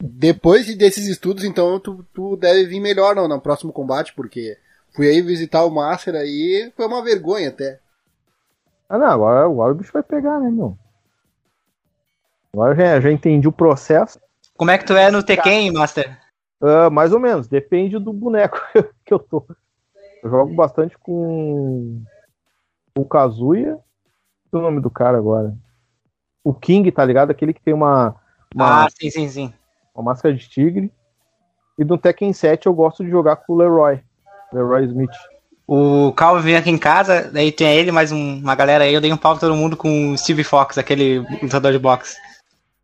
depois 0.01 0.77
desses 0.77 1.07
estudos, 1.07 1.45
então, 1.45 1.81
tu, 1.81 2.05
tu 2.13 2.37
deve 2.37 2.67
vir 2.67 2.81
melhor 2.81 3.15
no, 3.15 3.27
no 3.27 3.41
próximo 3.41 3.73
combate, 3.73 4.13
porque 4.15 4.57
fui 4.95 5.09
aí 5.09 5.23
visitar 5.23 5.65
o 5.65 5.71
Master 5.71 6.15
aí, 6.15 6.73
foi 6.77 6.87
uma 6.87 7.03
vergonha 7.03 7.49
até. 7.49 7.81
Ah 8.89 8.99
não, 8.99 9.07
agora, 9.07 9.45
agora 9.45 9.73
o 9.73 9.75
bicho 9.75 9.93
vai 9.93 10.03
pegar, 10.03 10.39
né, 10.41 10.51
meu? 10.51 10.77
Agora 12.53 12.75
já, 12.75 13.01
já 13.01 13.11
entendi 13.11 13.49
o 13.49 13.53
processo. 13.53 14.21
Como 14.57 14.71
é 14.71 14.79
que 14.79 14.85
tu 14.85 14.93
é 14.93 15.11
no 15.11 15.23
Tekken, 15.23 15.73
Master? 15.73 16.17
Uh, 16.61 16.91
mais 16.91 17.13
ou 17.13 17.19
menos, 17.19 17.49
depende 17.49 17.99
do 17.99 18.13
boneco 18.13 18.61
que 19.05 19.13
eu 19.13 19.19
tô. 19.19 19.45
Eu 20.25 20.31
jogo 20.31 20.55
bastante 20.55 20.97
com 20.97 22.03
o 22.97 23.05
Kazuya. 23.05 23.79
O 24.51 24.59
nome 24.59 24.81
do 24.81 24.89
cara 24.89 25.19
agora? 25.19 25.55
O 26.43 26.55
King, 26.55 26.91
tá 26.91 27.05
ligado? 27.05 27.31
Aquele 27.31 27.53
que 27.53 27.61
tem 27.61 27.75
uma. 27.75 28.17
uma 28.55 28.87
ah, 28.87 28.89
sim, 28.91 29.11
sim, 29.11 29.29
sim. 29.29 29.55
Uma 29.95 30.05
máscara 30.05 30.35
de 30.35 30.49
tigre. 30.49 30.91
E 31.79 31.85
no 31.85 31.99
Tekken 31.99 32.33
7 32.33 32.67
eu 32.67 32.73
gosto 32.73 33.05
de 33.05 33.11
jogar 33.11 33.37
com 33.37 33.53
o 33.53 33.57
Leroy. 33.57 34.01
Leroy 34.51 34.87
Smith. 34.87 35.15
O 35.67 36.13
Calvin 36.13 36.43
vem 36.43 36.57
aqui 36.57 36.71
em 36.71 36.79
casa, 36.79 37.31
daí 37.31 37.51
tem 37.51 37.75
ele, 37.75 37.91
mais 37.91 38.13
um, 38.13 38.39
uma 38.39 38.55
galera 38.55 38.85
aí, 38.85 38.93
eu 38.93 39.01
dei 39.01 39.11
um 39.11 39.17
pau 39.17 39.33
pra 39.33 39.41
todo 39.41 39.57
mundo 39.57 39.79
com 39.79 40.13
o 40.13 40.19
Steve 40.19 40.45
Fox, 40.45 40.77
aquele 40.77 41.21
lutador 41.43 41.73
de 41.73 41.79
boxe. 41.79 42.19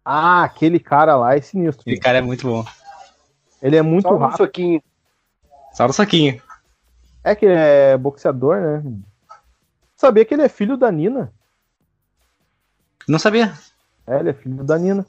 Ah, 0.02 0.44
aquele 0.44 0.80
cara 0.80 1.14
lá 1.14 1.37
é 1.37 1.40
sinistro. 1.42 1.82
Aquele 1.82 2.00
cara 2.00 2.18
é 2.18 2.23
muito 2.23 2.47
bom. 2.47 2.64
Ele 3.62 3.76
é 3.76 3.82
muito 3.82 4.09
Só 4.09 4.16
rápido. 4.16 4.35
Um 4.35 4.37
soquinho. 4.37 4.82
Só 5.73 5.87
no 5.87 5.92
soquinho. 5.92 6.42
É 7.22 7.34
que 7.34 7.46
é 7.46 7.96
boxeador, 7.96 8.60
né? 8.60 8.82
Sabia 9.96 10.24
que 10.24 10.32
ele 10.32 10.42
é 10.42 10.48
filho 10.48 10.76
da 10.76 10.90
Nina? 10.90 11.32
Não 13.06 13.18
sabia. 13.18 13.52
É, 14.06 14.18
ele 14.18 14.30
é 14.30 14.32
filho 14.32 14.64
da 14.64 14.78
Nina. 14.78 15.04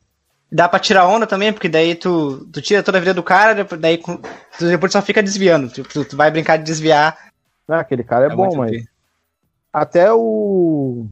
Dá 0.51 0.67
pra 0.67 0.79
tirar 0.79 1.07
onda 1.07 1.25
também, 1.25 1.53
porque 1.53 1.69
daí 1.69 1.95
tu, 1.95 2.45
tu 2.51 2.61
tira 2.61 2.83
toda 2.83 2.97
a 2.97 3.01
vida 3.01 3.13
do 3.13 3.23
cara, 3.23 3.63
daí 3.79 3.97
tu 3.97 4.67
depois 4.67 4.91
só 4.91 5.01
fica 5.01 5.23
desviando. 5.23 5.69
Tu, 5.69 6.05
tu 6.05 6.17
vai 6.17 6.29
brincar 6.29 6.57
de 6.57 6.65
desviar. 6.65 7.17
Ah, 7.67 7.79
aquele 7.79 8.03
cara 8.03 8.25
é, 8.25 8.31
é 8.31 8.35
bom, 8.35 8.57
mas. 8.57 8.83
Até 9.71 10.11
o. 10.11 11.07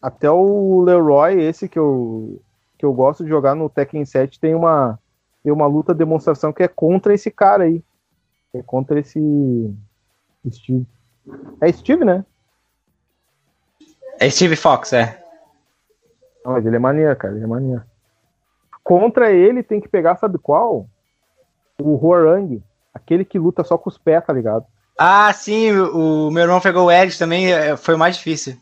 Até 0.00 0.30
o 0.30 0.82
Leroy, 0.82 1.40
esse 1.42 1.68
que 1.68 1.78
eu, 1.78 2.40
que 2.78 2.84
eu 2.84 2.92
gosto 2.92 3.24
de 3.24 3.28
jogar 3.28 3.56
no 3.56 3.68
Tekken 3.68 4.04
7, 4.04 4.38
tem 4.38 4.54
uma, 4.54 5.00
tem 5.42 5.52
uma 5.52 5.66
luta 5.66 5.92
demonstração 5.92 6.52
que 6.52 6.62
é 6.62 6.68
contra 6.68 7.12
esse 7.12 7.28
cara 7.28 7.64
aí. 7.64 7.82
É 8.58 8.62
contra 8.62 8.98
esse 8.98 9.20
Steve. 10.50 10.86
É 11.60 11.72
Steve, 11.72 12.04
né? 12.04 12.24
É 14.18 14.30
Steve 14.30 14.56
Fox, 14.56 14.92
é. 14.92 15.22
Não, 16.44 16.52
mas 16.52 16.64
ele 16.64 16.76
é 16.76 16.78
maneiro, 16.78 17.14
cara. 17.16 17.34
Ele 17.34 17.44
é 17.44 17.46
maneiro. 17.46 17.82
Contra 18.82 19.32
ele 19.32 19.62
tem 19.62 19.80
que 19.80 19.88
pegar, 19.88 20.16
sabe 20.16 20.38
qual? 20.38 20.86
O 21.78 22.06
Horang. 22.06 22.62
Aquele 22.94 23.24
que 23.24 23.38
luta 23.38 23.62
só 23.64 23.76
com 23.76 23.90
os 23.90 23.98
pés, 23.98 24.24
tá 24.24 24.32
ligado? 24.32 24.64
Ah, 24.98 25.32
sim. 25.32 25.72
O, 25.72 26.28
o 26.28 26.30
meu 26.30 26.44
irmão 26.44 26.60
pegou 26.60 26.86
o 26.86 26.92
Edge 26.92 27.18
também. 27.18 27.52
É, 27.52 27.76
foi 27.76 27.96
mais 27.96 28.16
difícil. 28.16 28.56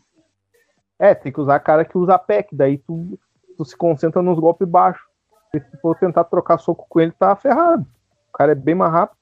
É, 0.99 1.13
tem 1.13 1.31
que 1.31 1.39
usar 1.39 1.59
cara 1.59 1.85
que 1.85 1.97
usa 1.97 2.17
pé, 2.17 2.43
que 2.43 2.55
daí 2.55 2.77
tu, 2.77 3.19
tu 3.57 3.63
se 3.63 3.75
concentra 3.75 4.21
nos 4.21 4.39
golpes 4.39 4.67
baixos. 4.67 5.03
Se 5.51 5.61
for 5.81 5.95
tentar 5.97 6.25
trocar 6.25 6.57
soco 6.57 6.85
com 6.89 6.99
ele, 6.99 7.11
tá 7.11 7.35
ferrado. 7.35 7.85
O 8.29 8.37
cara 8.37 8.51
é 8.51 8.55
bem 8.55 8.75
mais 8.75 8.91
rápido. 8.91 9.17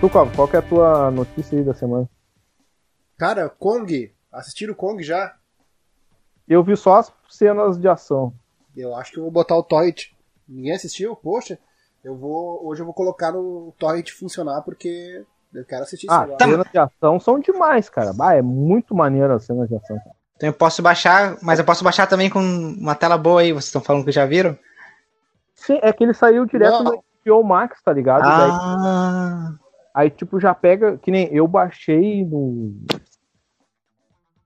Tu, 0.00 0.08
qual 0.08 0.46
que 0.48 0.56
é 0.56 0.58
a 0.60 0.62
tua 0.62 1.10
notícia 1.10 1.58
aí 1.58 1.64
da 1.64 1.74
semana? 1.74 2.08
Cara, 3.18 3.48
Kong. 3.48 4.12
Assistiram 4.32 4.74
Kong 4.74 5.02
já? 5.02 5.34
Eu 6.46 6.62
vi 6.62 6.76
só 6.76 6.96
as 6.98 7.12
cenas 7.28 7.78
de 7.78 7.88
ação. 7.88 8.32
Eu 8.76 8.94
acho 8.94 9.10
que 9.12 9.18
eu 9.18 9.22
vou 9.24 9.32
botar 9.32 9.56
o 9.56 9.62
Torrent. 9.62 10.06
Ninguém 10.48 10.72
assistiu? 10.72 11.16
Poxa, 11.16 11.58
eu 12.04 12.14
vou. 12.16 12.64
Hoje 12.66 12.80
eu 12.82 12.84
vou 12.84 12.94
colocar 12.94 13.32
no 13.32 13.74
Torrent 13.78 14.10
funcionar 14.12 14.62
porque 14.62 15.24
eu 15.52 15.64
quero 15.64 15.82
assistir 15.82 16.06
Ah, 16.10 16.24
isso 16.26 16.36
as 16.40 16.48
cenas 16.48 16.66
de 16.70 16.78
ação 16.78 17.18
são 17.18 17.40
demais, 17.40 17.88
cara. 17.88 18.12
Bah, 18.12 18.34
é 18.34 18.42
muito 18.42 18.94
maneiro 18.94 19.32
as 19.34 19.44
cenas 19.44 19.68
de 19.68 19.74
ação. 19.74 19.96
cara. 19.98 20.14
Então 20.36 20.48
eu 20.48 20.52
posso 20.52 20.80
baixar, 20.80 21.36
mas 21.42 21.58
eu 21.58 21.64
posso 21.64 21.82
baixar 21.82 22.06
também 22.06 22.30
com 22.30 22.38
uma 22.38 22.94
tela 22.94 23.18
boa 23.18 23.40
aí. 23.40 23.50
Vocês 23.52 23.64
estão 23.66 23.80
falando 23.82 24.04
que 24.04 24.12
já 24.12 24.24
viram? 24.24 24.56
Sim, 25.56 25.80
é 25.82 25.92
que 25.92 26.04
ele 26.04 26.14
saiu 26.14 26.46
direto 26.46 26.84
Não. 26.84 26.92
no 26.92 27.04
HBO 27.24 27.42
Max, 27.42 27.82
tá 27.82 27.92
ligado? 27.92 28.22
Daí- 28.22 28.50
Ah, 28.52 29.52
Aí, 29.94 30.10
tipo, 30.10 30.40
já 30.40 30.54
pega. 30.54 30.98
Que 30.98 31.10
nem 31.10 31.32
eu 31.32 31.46
baixei 31.46 32.24
no. 32.24 32.74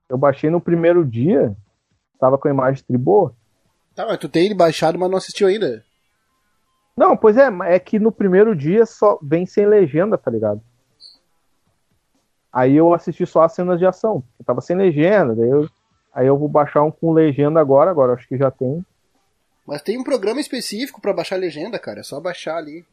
Eu 0.09 0.17
baixei 0.17 0.49
no 0.49 0.61
primeiro 0.61 1.05
dia. 1.05 1.55
Tava 2.19 2.37
com 2.37 2.47
a 2.47 2.51
imagem 2.51 2.83
tribô. 2.83 3.31
Tá, 3.95 4.05
mas 4.05 4.17
tu 4.17 4.29
tem 4.29 4.45
ele 4.45 4.55
baixado, 4.55 4.97
mas 4.97 5.09
não 5.09 5.17
assistiu 5.17 5.47
ainda. 5.47 5.83
Não, 6.95 7.17
pois 7.17 7.37
é, 7.37 7.49
é 7.65 7.79
que 7.79 7.99
no 7.99 8.11
primeiro 8.11 8.55
dia 8.55 8.85
só 8.85 9.19
vem 9.21 9.45
sem 9.45 9.65
legenda, 9.65 10.17
tá 10.17 10.29
ligado? 10.29 10.61
Aí 12.51 12.75
eu 12.75 12.93
assisti 12.93 13.25
só 13.25 13.41
as 13.41 13.53
cenas 13.53 13.79
de 13.79 13.85
ação. 13.85 14.23
Eu 14.39 14.45
tava 14.45 14.61
sem 14.61 14.75
legenda, 14.75 15.35
daí 15.35 15.49
eu, 15.49 15.67
aí 16.13 16.27
eu 16.27 16.37
vou 16.37 16.47
baixar 16.47 16.83
um 16.83 16.91
com 16.91 17.11
legenda 17.11 17.59
agora, 17.59 17.89
agora 17.89 18.13
acho 18.13 18.27
que 18.27 18.37
já 18.37 18.51
tem. 18.51 18.85
Mas 19.65 19.81
tem 19.81 19.97
um 19.97 20.03
programa 20.03 20.39
específico 20.39 21.01
pra 21.01 21.13
baixar 21.13 21.37
legenda, 21.37 21.79
cara. 21.79 22.01
É 22.01 22.03
só 22.03 22.19
baixar 22.19 22.57
ali. 22.57 22.85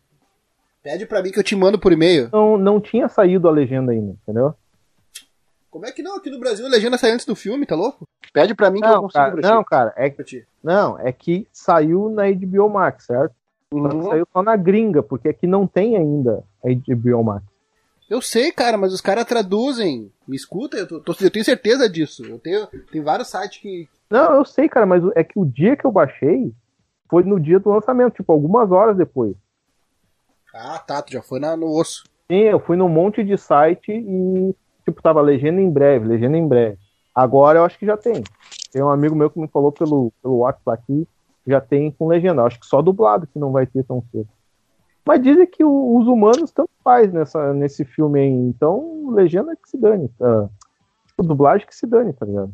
Pede 0.83 1.07
pra 1.07 1.23
mim 1.23 1.31
que 1.31 1.39
eu 1.39 1.45
te 1.45 1.55
mando 1.55 1.79
por 1.79 1.93
e-mail. 1.93 2.29
Não, 2.33 2.57
não 2.57 2.81
tinha 2.81 3.09
saído 3.09 3.47
a 3.49 3.51
legenda 3.51 3.93
ainda, 3.93 4.13
entendeu? 4.23 4.55
Como 5.71 5.87
é 5.87 5.93
que 5.93 6.03
não? 6.03 6.17
Aqui 6.17 6.31
no 6.31 6.41
Brasil 6.41 6.67
a 6.67 6.69
legenda 6.71 6.99
sai 6.99 7.13
antes 7.13 7.27
do 7.27 7.37
filme, 7.37 7.67
tá 7.67 7.77
louco? 7.77 8.05
Pede 8.33 8.55
pra 8.55 8.71
mim 8.71 8.81
que 8.81 8.87
eu 8.87 8.91
Não, 8.93 9.03
consigo 9.03 9.13
cara, 9.23 9.33
pra 9.33 9.43
ti. 9.43 9.49
não, 9.49 9.65
cara, 9.65 9.95
é, 9.97 10.11
ti. 10.11 10.47
não, 10.63 10.99
é 10.99 11.13
que 11.13 11.47
saiu 11.53 12.09
na 12.11 12.25
HBO 12.31 12.69
Max, 12.69 13.05
certo? 13.07 13.35
Só 13.73 13.89
que 13.89 13.95
Uhum. 13.97 14.09
Saiu 14.09 14.27
só 14.33 14.43
na 14.43 14.57
gringa, 14.57 15.01
porque 15.03 15.29
aqui 15.29 15.47
não 15.47 15.65
tem 15.67 15.97
ainda 15.97 16.43
a 16.65 16.69
HBO 16.69 17.23
Max. 17.23 17.45
Eu 18.09 18.21
sei, 18.21 18.51
cara, 18.51 18.77
mas 18.77 18.93
os 18.93 19.01
caras 19.01 19.25
traduzem. 19.25 20.11
Me 20.27 20.35
escuta, 20.35 20.77
eu, 20.77 20.89
tô- 21.01 21.15
eu 21.21 21.31
tenho 21.31 21.45
certeza 21.45 21.89
disso. 21.89 22.25
Eu 22.27 22.39
tenho, 22.41 22.67
tem 22.91 23.01
vários 23.01 23.29
sites 23.29 23.61
que. 23.61 23.89
Não, 24.11 24.35
eu 24.35 24.45
sei, 24.45 24.69
cara, 24.69 24.85
mas 24.87 25.05
é 25.15 25.23
que 25.23 25.39
o 25.39 25.45
dia 25.45 25.77
que 25.77 25.85
eu 25.85 25.93
baixei 25.93 26.53
foi 27.09 27.23
no 27.23 27.39
dia 27.39 27.61
do 27.61 27.71
lançamento, 27.71 28.15
tipo, 28.15 28.33
algumas 28.33 28.73
horas 28.73 28.97
depois. 28.97 29.37
Ah, 30.55 30.79
tá, 30.79 31.01
tu 31.03 31.13
já 31.13 31.23
foi 31.23 31.39
na- 31.41 31.57
no 31.57 31.67
osso. 31.79 32.05
Sim, 32.31 32.41
eu 32.43 32.61
fui 32.61 32.77
num 32.77 32.89
monte 32.89 33.23
de 33.25 33.37
site 33.37 33.91
e, 33.93 34.55
tipo, 34.85 35.03
tava 35.03 35.21
legenda 35.21 35.61
em 35.61 35.71
breve, 35.71 36.07
legenda 36.07 36.37
em 36.37 36.47
breve. 36.47 36.79
Agora 37.15 37.59
eu 37.59 37.65
acho 37.65 37.79
que 37.79 37.87
já 37.87 37.97
tem. 37.97 38.23
Tem 38.73 38.83
um 38.83 38.89
amigo 38.89 39.15
meu 39.17 39.31
que 39.31 39.41
me 39.41 39.49
falou 39.49 39.73
pelo, 39.73 40.13
pelo 40.23 40.39
WhatsApp 40.39 40.71
aqui, 40.83 41.09
já 41.47 41.61
tem 41.61 41.91
com 41.91 42.07
legenda. 42.07 42.43
Eu 42.43 42.47
Acho 42.47 42.61
que 42.61 42.67
só 42.67 42.81
dublado 42.81 43.27
que 43.27 43.39
não 43.39 43.51
vai 43.51 43.67
ter 43.67 43.85
tão 43.85 44.03
cedo. 44.13 44.29
Mas 45.05 45.21
dizem 45.23 45.47
que 45.47 45.65
o- 45.65 45.99
os 45.99 46.07
humanos 46.07 46.53
tanto 46.53 46.71
faz 46.85 47.13
nessa, 47.13 47.53
nesse 47.53 47.85
filme 47.85 48.21
aí. 48.21 48.29
Então, 48.31 49.11
legenda 49.11 49.57
que 49.57 49.69
se 49.69 49.77
dane. 49.77 50.09
Tá? 50.19 50.49
Tipo, 51.09 51.23
dublagem 51.25 51.67
que 51.67 51.75
se 51.75 51.87
dane, 51.87 52.13
tá 52.13 52.25
ligado? 52.25 52.53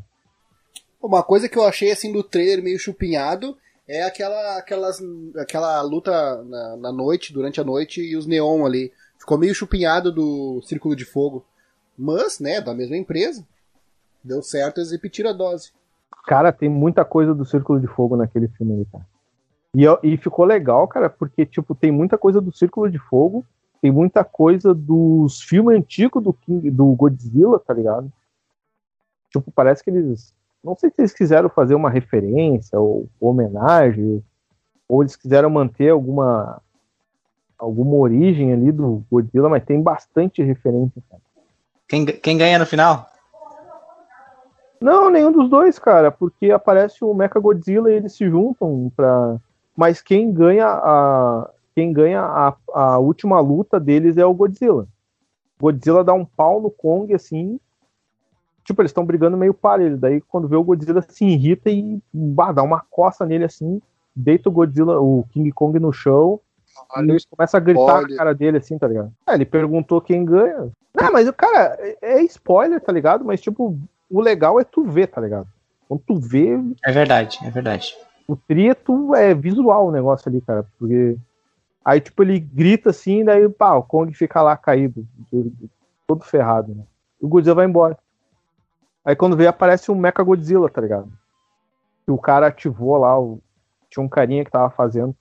Uma 1.02 1.22
coisa 1.22 1.48
que 1.48 1.58
eu 1.58 1.64
achei 1.64 1.90
assim 1.90 2.10
do 2.12 2.22
trailer 2.22 2.62
meio 2.64 2.78
chupinhado 2.78 3.56
é 3.88 4.02
aquela, 4.02 4.58
aquelas, 4.58 5.00
aquela 5.36 5.80
luta 5.82 6.42
na, 6.44 6.76
na 6.76 6.92
noite, 6.92 7.32
durante 7.32 7.60
a 7.60 7.64
noite, 7.64 8.00
e 8.00 8.16
os 8.16 8.26
neon 8.26 8.66
ali. 8.66 8.92
Ficou 9.18 9.38
meio 9.38 9.54
chupinhado 9.54 10.12
do 10.12 10.60
Círculo 10.62 10.94
de 10.94 11.04
Fogo. 11.04 11.44
Mas, 11.96 12.40
né, 12.40 12.60
da 12.60 12.74
mesma 12.74 12.96
empresa. 12.96 13.46
Deu 14.22 14.42
certo, 14.42 14.78
eles 14.78 14.90
repetiram 14.90 15.30
a 15.30 15.32
dose. 15.32 15.72
Cara, 16.26 16.52
tem 16.52 16.68
muita 16.68 17.04
coisa 17.04 17.32
do 17.32 17.44
Círculo 17.44 17.80
de 17.80 17.86
Fogo 17.86 18.16
naquele 18.16 18.48
filme 18.48 18.74
aí, 18.74 18.84
cara. 18.86 19.06
E, 19.74 20.12
e 20.14 20.16
ficou 20.16 20.44
legal, 20.44 20.88
cara, 20.88 21.08
porque, 21.08 21.46
tipo, 21.46 21.74
tem 21.74 21.92
muita 21.92 22.18
coisa 22.18 22.40
do 22.40 22.50
Círculo 22.50 22.90
de 22.90 22.98
Fogo, 22.98 23.44
tem 23.80 23.92
muita 23.92 24.24
coisa 24.24 24.74
dos 24.74 25.42
filmes 25.42 25.76
antigos 25.76 26.22
do, 26.22 26.32
King, 26.32 26.70
do 26.70 26.86
Godzilla, 26.94 27.58
tá 27.60 27.72
ligado? 27.72 28.10
Tipo, 29.30 29.50
parece 29.52 29.84
que 29.84 29.90
eles. 29.90 30.34
Não 30.66 30.74
sei 30.74 30.90
se 30.90 30.96
eles 30.98 31.14
quiseram 31.14 31.48
fazer 31.48 31.76
uma 31.76 31.88
referência 31.88 32.76
ou 32.80 33.08
homenagem, 33.20 34.20
ou 34.88 35.00
eles 35.00 35.14
quiseram 35.14 35.48
manter 35.48 35.90
alguma 35.90 36.60
alguma 37.56 37.94
origem 37.94 38.52
ali 38.52 38.72
do 38.72 39.04
Godzilla, 39.08 39.48
mas 39.48 39.64
tem 39.64 39.80
bastante 39.80 40.42
referência, 40.42 41.00
cara. 41.08 41.22
quem, 41.88 42.04
quem 42.04 42.36
ganha 42.36 42.58
no 42.58 42.66
final? 42.66 43.06
Não, 44.80 45.08
nenhum 45.08 45.30
dos 45.30 45.48
dois, 45.48 45.78
cara, 45.78 46.10
porque 46.10 46.50
aparece 46.50 47.04
o 47.04 47.14
Mecha 47.14 47.38
Godzilla 47.38 47.88
e 47.90 47.94
eles 47.94 48.12
se 48.14 48.28
juntam 48.28 48.92
pra. 48.94 49.36
Mas 49.74 50.02
quem 50.02 50.32
ganha 50.32 50.66
a 50.66 51.48
quem 51.76 51.92
ganha 51.92 52.22
a, 52.22 52.56
a 52.74 52.98
última 52.98 53.38
luta 53.38 53.78
deles 53.78 54.16
é 54.16 54.26
o 54.26 54.34
Godzilla. 54.34 54.88
Godzilla 55.60 56.02
dá 56.02 56.12
um 56.12 56.24
pau 56.24 56.60
no 56.60 56.70
Kong 56.70 57.14
assim. 57.14 57.60
Tipo, 58.66 58.82
eles 58.82 58.90
estão 58.90 59.04
brigando 59.06 59.36
meio 59.36 59.54
parelho. 59.54 59.96
Daí 59.96 60.20
quando 60.20 60.48
vê 60.48 60.56
o 60.56 60.64
Godzilla 60.64 61.00
se 61.00 61.24
irrita 61.24 61.70
e 61.70 62.00
bah, 62.12 62.52
dá 62.52 62.62
uma 62.62 62.80
coça 62.90 63.24
nele 63.24 63.44
assim, 63.44 63.80
deita 64.14 64.48
o 64.48 64.52
Godzilla, 64.52 65.00
o 65.00 65.24
King 65.30 65.52
Kong 65.52 65.78
no 65.78 65.92
chão. 65.92 66.40
E 66.96 67.00
eles 67.10 67.24
começam 67.24 67.58
a 67.58 67.60
gritar 67.62 67.80
spoiler. 67.80 68.10
na 68.10 68.16
cara 68.16 68.34
dele 68.34 68.58
assim, 68.58 68.76
tá 68.78 68.86
ligado? 68.88 69.12
É, 69.26 69.34
ele 69.34 69.46
perguntou 69.46 70.00
quem 70.00 70.24
ganha. 70.24 70.68
Não, 70.94 71.12
mas 71.12 71.28
o 71.28 71.32
cara, 71.32 71.76
é 71.80 71.96
é 72.18 72.22
spoiler, 72.24 72.80
tá 72.80 72.92
ligado? 72.92 73.24
Mas 73.24 73.40
tipo, 73.40 73.78
o 74.10 74.20
legal 74.20 74.58
é 74.60 74.64
tu 74.64 74.84
ver, 74.84 75.06
tá 75.06 75.20
ligado? 75.20 75.46
Quando 75.88 76.00
tu 76.06 76.16
vê, 76.16 76.58
É 76.84 76.90
verdade, 76.90 77.38
é 77.44 77.50
verdade. 77.50 77.96
o 78.26 78.34
trieto 78.34 79.14
é 79.14 79.32
visual 79.32 79.86
o 79.86 79.92
negócio 79.92 80.28
ali, 80.28 80.40
cara. 80.40 80.66
Porque 80.78 81.16
aí, 81.84 82.00
tipo, 82.00 82.22
ele 82.22 82.40
grita 82.40 82.90
assim, 82.90 83.24
daí, 83.24 83.48
pá, 83.48 83.74
o 83.74 83.82
Kong 83.84 84.12
fica 84.12 84.42
lá 84.42 84.56
caído, 84.56 85.06
todo 86.06 86.24
ferrado, 86.24 86.74
né? 86.74 86.82
E 87.22 87.24
o 87.24 87.28
Godzilla 87.28 87.54
vai 87.54 87.66
embora. 87.66 87.96
Aí 89.06 89.14
quando 89.14 89.36
vê, 89.36 89.46
aparece 89.46 89.92
um 89.92 89.94
Mecha 89.94 90.20
Godzilla, 90.24 90.68
tá 90.68 90.80
ligado? 90.80 91.08
E 92.08 92.10
o 92.10 92.18
cara 92.18 92.48
ativou 92.48 92.96
lá, 92.96 93.18
o... 93.18 93.40
tinha 93.88 94.04
um 94.04 94.08
carinha 94.08 94.44
que 94.44 94.50
tava 94.50 94.68
fazendo. 94.68 95.14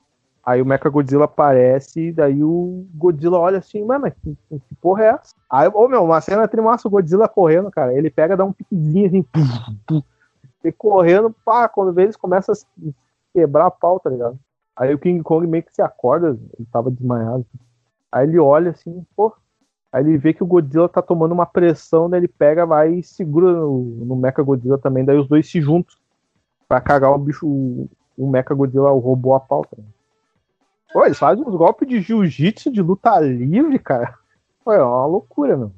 Aí 0.44 0.60
o 0.60 0.66
Mecha 0.66 0.90
Godzilla 0.90 1.26
aparece, 1.26 2.08
e 2.08 2.12
daí 2.12 2.44
o 2.44 2.88
Godzilla 2.96 3.38
olha 3.38 3.60
assim, 3.60 3.86
mano, 3.86 4.12
que, 4.12 4.38
que 4.50 4.76
porra 4.82 5.04
é 5.04 5.08
essa? 5.10 5.36
Aí, 5.50 5.70
ô 5.72 5.88
meu, 5.88 6.04
uma 6.04 6.20
cena 6.20 6.48
trimassa, 6.48 6.88
o 6.88 6.92
Godzilla 6.92 7.28
correndo, 7.28 7.70
cara. 7.70 7.94
Ele 7.94 8.10
pega, 8.10 8.36
dá 8.36 8.44
um 8.44 8.52
piquezinho 8.52 9.08
assim, 9.08 9.22
puf, 9.22 9.76
puf, 9.88 10.08
e 10.64 10.72
correndo, 10.72 11.34
pá, 11.46 11.70
quando 11.70 11.94
vê 11.94 12.04
eles 12.04 12.18
começam 12.18 12.54
a 12.54 12.92
quebrar 13.34 13.68
a 13.68 13.72
pau, 13.72 14.00
tá 14.00 14.10
ligado? 14.10 14.40
Aí 14.76 14.94
o 14.94 15.00
King 15.00 15.22
Kong 15.22 15.46
meio 15.46 15.64
que 15.64 15.74
se 15.74 15.82
acorda, 15.82 16.30
ele 16.30 16.68
tava 16.72 16.90
desmaiado. 16.90 17.46
Aí 18.12 18.28
ele 18.28 18.40
olha 18.40 18.72
assim, 18.72 19.06
pô. 19.16 19.32
Aí 19.92 20.04
ele 20.04 20.18
vê 20.18 20.34
que 20.34 20.44
o 20.44 20.48
Godzilla 20.48 20.90
tá 20.90 21.02
tomando 21.02 21.32
uma 21.32 21.46
pressão, 21.46 22.10
daí 22.10 22.20
ele 22.20 22.28
pega, 22.28 22.66
vai 22.66 22.96
e 22.96 23.04
segura 23.04 23.52
no, 23.54 23.82
no 24.06 24.16
Mecha 24.16 24.42
Godzilla 24.44 24.78
também, 24.78 25.06
daí 25.06 25.18
os 25.18 25.28
dois 25.28 25.50
se 25.50 25.62
juntam 25.62 25.96
pra 26.68 26.82
cagar 26.82 27.12
o 27.12 27.18
bicho, 27.18 27.48
o, 27.48 27.88
o 28.18 28.30
Mecha 28.30 28.54
Godzilla, 28.54 28.92
o 28.92 29.00
robô 29.00 29.34
a 29.34 29.40
pau, 29.40 29.64
tá? 29.64 29.78
Pô, 30.92 31.06
eles 31.06 31.18
fazem 31.20 31.46
uns 31.46 31.56
golpes 31.56 31.88
de 31.88 32.02
jiu-jitsu 32.02 32.72
de 32.72 32.82
luta 32.82 33.20
livre, 33.20 33.80
cara. 33.80 34.14
Pô, 34.64 34.74
é 34.74 34.84
uma 34.84 35.06
loucura, 35.06 35.56
meu. 35.56 35.72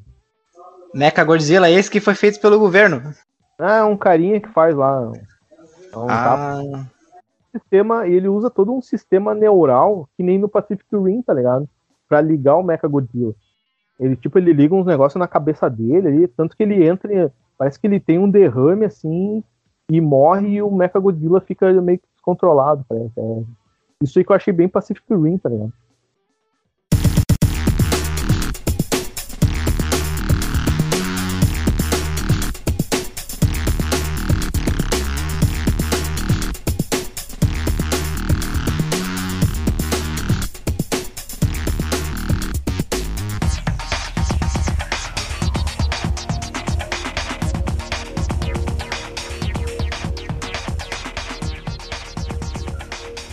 Mecha 0.93 1.23
Godzilla, 1.23 1.69
esse 1.69 1.89
que 1.91 1.99
foi 1.99 2.15
feito 2.15 2.39
pelo 2.39 2.59
governo. 2.59 3.13
Ah, 3.59 3.77
é 3.77 3.83
um 3.83 3.97
carinha 3.97 4.39
que 4.39 4.49
faz 4.49 4.75
lá. 4.75 5.11
É 5.91 5.97
um 5.97 6.07
Ah, 6.09 6.59
sistema, 7.51 8.07
e 8.07 8.13
ele 8.13 8.27
usa 8.27 8.49
todo 8.49 8.73
um 8.73 8.81
sistema 8.81 9.33
neural, 9.33 10.07
que 10.15 10.23
nem 10.23 10.37
no 10.37 10.47
Pacific 10.47 10.85
Rim, 10.95 11.21
tá 11.21 11.33
ligado? 11.33 11.67
Pra 12.07 12.21
ligar 12.21 12.55
o 12.55 12.63
Mecha 12.63 12.87
Godzilla. 12.87 13.33
Ele, 13.99 14.15
tipo, 14.15 14.37
ele 14.37 14.53
liga 14.53 14.75
uns 14.75 14.85
negócios 14.85 15.19
na 15.19 15.27
cabeça 15.27 15.69
dele 15.69 16.07
ali, 16.07 16.27
tanto 16.27 16.55
que 16.55 16.63
ele 16.63 16.87
entra, 16.87 17.31
parece 17.57 17.79
que 17.79 17.87
ele 17.87 17.99
tem 17.99 18.19
um 18.19 18.29
derrame 18.29 18.85
assim, 18.85 19.43
e 19.89 20.01
morre 20.01 20.49
e 20.49 20.61
o 20.61 20.71
Mecha 20.71 20.99
Godzilla 20.99 21.41
fica 21.41 21.71
meio 21.81 21.97
que 21.97 22.07
descontrolado, 22.15 22.85
parece. 22.87 23.19
É. 23.19 23.43
Isso 24.03 24.19
aí 24.19 24.25
que 24.25 24.31
eu 24.31 24.35
achei 24.35 24.53
bem 24.53 24.67
Pacific 24.67 25.03
Rim, 25.09 25.37
tá 25.37 25.49
ligado? 25.49 25.73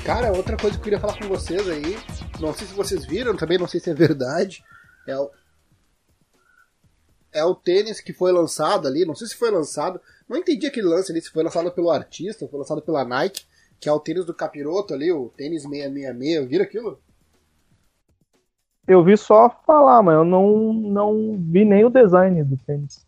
Cara, 0.04 0.36
outra 0.36 0.54
coisa 0.54 0.76
que 0.76 0.80
eu 0.80 0.84
queria 0.84 1.00
falar 1.00 1.18
com 1.18 1.26
vocês 1.26 1.66
aí, 1.66 1.96
não 2.38 2.52
sei 2.52 2.66
se 2.66 2.74
vocês 2.74 3.06
viram, 3.06 3.34
também 3.34 3.56
não 3.56 3.66
sei 3.66 3.80
se 3.80 3.88
é 3.88 3.94
verdade, 3.94 4.62
é 5.06 5.16
o, 5.16 5.30
é 7.32 7.42
o 7.42 7.54
tênis 7.54 8.02
que 8.02 8.12
foi 8.12 8.30
lançado 8.30 8.86
ali, 8.86 9.06
não 9.06 9.14
sei 9.14 9.26
se 9.28 9.34
foi 9.34 9.50
lançado, 9.50 9.98
Não 10.28 10.36
entendi 10.36 10.66
aquele 10.66 10.86
lance 10.88 11.10
ali, 11.10 11.22
se 11.22 11.30
foi 11.30 11.42
lançado 11.42 11.72
pelo 11.72 11.90
artista, 11.90 12.46
foi 12.46 12.58
lançado 12.58 12.82
pela 12.82 13.02
Nike, 13.02 13.46
que 13.80 13.88
é 13.88 13.92
o 13.92 13.98
tênis 13.98 14.26
do 14.26 14.34
capiroto 14.34 14.92
ali, 14.92 15.10
o 15.10 15.30
tênis 15.34 15.62
666, 15.62 16.48
viram 16.48 16.64
aquilo? 16.64 17.00
Eu 18.86 19.02
vi 19.02 19.16
só 19.16 19.48
falar, 19.66 20.02
mas 20.02 20.16
eu 20.16 20.24
não, 20.24 20.74
não 20.74 21.38
vi 21.38 21.64
nem 21.64 21.82
o 21.82 21.88
design 21.88 22.44
do 22.44 22.58
tênis. 22.58 23.06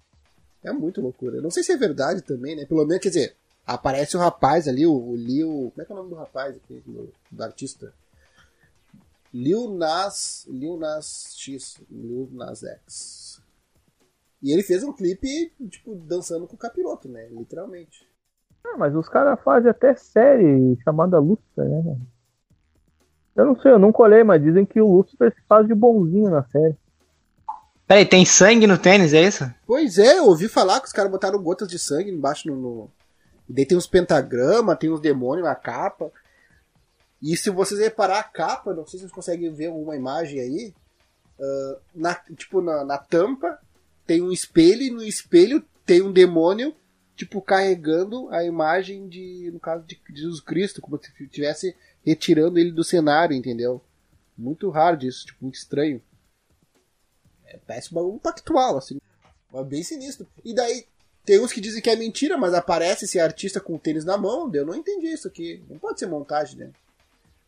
É 0.65 0.73
muito 0.73 1.03
loucura. 1.03 1.37
Eu 1.37 1.43
não 1.43 1.51
sei 1.51 1.63
se 1.63 1.73
é 1.73 1.77
verdade 1.77 2.23
também, 2.23 2.57
né? 2.57 2.65
Pelo 2.65 2.87
menos, 2.87 3.03
quer 3.03 3.11
dizer, 3.11 3.37
aparece 3.67 4.17
o 4.17 4.21
rapaz 4.21 4.69
ali, 4.69 4.87
o, 4.87 4.95
o 4.95 5.17
Lil. 5.17 5.73
Como 5.75 5.83
é 5.83 5.85
que 5.85 5.93
é 5.93 5.95
o 5.95 5.99
nome 5.99 6.11
do 6.11 6.17
rapaz 6.17 6.57
aqui, 6.57 6.83
do, 6.87 7.13
do 7.31 7.43
artista? 7.43 7.93
Lil 9.33 9.75
Nas. 9.75 10.47
Lil 10.49 10.77
Nas 10.77 11.35
X. 11.37 11.81
Lil 11.91 12.29
Nas 12.33 12.63
X. 12.63 13.43
E 14.43 14.53
ele 14.53 14.63
fez 14.63 14.85
um 14.85 14.93
clipe, 14.93 15.53
tipo, 15.69 15.95
dançando 15.95 16.47
com 16.47 16.55
o 16.55 16.59
capiroto, 16.59 17.09
né? 17.09 17.27
Literalmente. 17.31 18.07
Ah, 18.65 18.77
mas 18.79 18.95
os 18.95 19.09
caras 19.09 19.41
fazem 19.43 19.71
até 19.71 19.95
série 19.95 20.79
chamada 20.85 21.19
Lucifer, 21.19 21.65
né? 21.65 21.97
Eu 23.35 23.45
não 23.45 23.61
sei, 23.61 23.73
eu 23.73 23.79
não 23.79 23.93
colhei, 23.93 24.25
mas 24.25 24.43
dizem 24.43 24.65
que 24.65 24.81
o 24.81 24.97
Lucifer 24.97 25.33
se 25.35 25.43
faz 25.47 25.67
de 25.67 25.75
bonzinho 25.75 26.31
na 26.31 26.43
série. 26.45 26.77
Peraí, 27.87 28.05
tem 28.05 28.25
sangue 28.25 28.67
no 28.67 28.79
tênis, 28.79 29.13
é 29.13 29.23
isso? 29.23 29.45
Pois 29.67 29.99
é, 29.99 30.19
eu 30.19 30.27
ouvi 30.27 30.49
falar 30.49 30.81
que 30.81 30.87
os 30.87 30.93
caras 30.93 31.11
botaram 31.11 31.41
gotas 31.41 31.69
de 31.69 31.79
sangue 31.79 32.11
embaixo 32.11 32.49
no. 32.49 32.57
no... 32.57 32.91
E 33.49 33.53
daí 33.53 33.67
tem 33.67 33.77
uns 33.77 33.87
pentagramas, 33.87 34.79
tem 34.79 34.91
uns 34.91 35.01
demônios 35.01 35.47
na 35.47 35.55
capa. 35.55 36.11
E 37.23 37.37
se 37.37 37.51
vocês 37.51 37.81
reparar 37.81 38.19
a 38.19 38.25
capa, 38.25 38.75
não 38.75 38.87
sei 38.87 38.99
se 38.99 39.05
vocês 39.05 39.13
conseguem 39.13 39.53
ver 39.53 39.67
alguma 39.67 39.97
imagem 39.97 40.41
aí. 40.41 40.75
Uh, 41.39 41.81
na, 41.95 42.15
tipo, 42.15 42.61
na, 42.61 42.85
na 42.85 42.99
tampa 42.99 43.59
tem 44.07 44.23
um 44.23 44.33
espelho 44.33 44.83
e 44.83 44.91
no 44.91 45.03
espelho 45.03 45.63
tem 45.85 46.01
um 46.01 46.13
demônio, 46.13 46.75
tipo, 47.15 47.41
carregando 47.43 48.29
a 48.31 48.43
imagem 48.45 49.09
de, 49.09 49.51
no 49.53 49.61
caso 49.61 49.85
de 49.85 50.01
Jesus 50.15 50.41
Cristo, 50.41 50.81
como 50.81 50.99
se 51.03 51.11
estivesse 51.23 51.77
retirando 52.05 52.59
ele 52.59 52.71
do 52.71 52.85
cenário, 52.85 53.37
entendeu? 53.37 53.83
Muito 54.37 54.71
raro 54.71 55.03
isso, 55.05 55.27
tipo, 55.27 55.39
muito 55.43 55.57
estranho. 55.57 56.03
É, 57.47 57.59
parece 57.67 57.93
um 57.93 57.95
bagulho 57.95 58.19
pactual, 58.19 58.79
assim. 58.79 58.99
Mas 59.53 59.67
bem 59.67 59.83
sinistro. 59.83 60.27
E 60.45 60.55
daí, 60.55 60.87
tem 61.27 61.41
uns 61.41 61.53
que 61.53 61.61
dizem 61.61 61.83
que 61.83 61.91
é 61.91 61.97
mentira, 61.97 62.39
mas 62.39 62.55
aparece 62.55 63.05
esse 63.05 63.19
artista 63.19 63.61
com 63.61 63.75
o 63.75 63.79
tênis 63.79 64.05
na 64.05 64.17
mão. 64.17 64.49
Eu 64.55 64.65
não 64.65 64.77
entendi 64.77 65.09
isso 65.09 65.27
aqui. 65.27 65.61
Não 65.69 65.77
pode 65.77 65.99
ser 65.99 66.07
montagem, 66.07 66.57
né? 66.57 66.71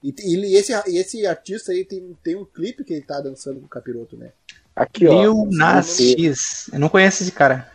E, 0.02 0.12
e 0.18 0.56
esse, 0.56 0.72
esse 0.88 1.24
artista 1.24 1.70
aí 1.70 1.84
tem, 1.84 2.16
tem 2.22 2.36
um 2.36 2.44
clipe 2.44 2.82
que 2.82 2.92
ele 2.92 3.02
tá 3.02 3.20
dançando 3.20 3.60
com 3.60 3.66
o 3.66 3.68
capiroto, 3.68 4.16
né? 4.16 4.32
Aqui, 4.74 5.06
ó. 5.06 5.22
Lil 5.22 5.46
Nas 5.50 5.96
X. 5.96 6.68
Eu 6.72 6.80
não 6.80 6.88
conheço 6.88 7.22
esse 7.22 7.30
cara. 7.30 7.70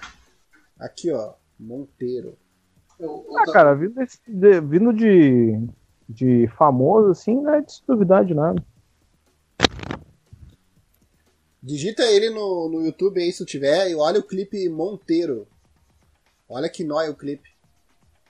Aqui, 0.78 1.10
ó. 1.10 1.34
Monteiro. 1.58 2.38
Ah, 3.02 3.52
cara, 3.52 3.74
vindo 3.74 3.96
de, 4.28 4.62
vindo 4.62 4.94
de, 4.94 5.60
de 6.08 6.48
famoso, 6.58 7.12
assim, 7.12 7.42
não 7.42 7.54
é 7.54 7.62
de 7.62 7.82
duvidade 7.88 8.34
nada. 8.34 8.62
Digita 11.62 12.04
ele 12.04 12.30
no, 12.30 12.70
no 12.70 12.86
YouTube 12.86 13.22
aí 13.22 13.32
se 13.32 13.46
tiver 13.46 13.90
e 13.90 13.96
olha 13.96 14.20
o 14.20 14.24
clipe 14.28 14.68
Monteiro. 14.68 15.48
Olha 16.48 16.70
que 16.70 16.84
nóia 16.84 17.12
o 17.12 17.16
clipe. 17.16 17.50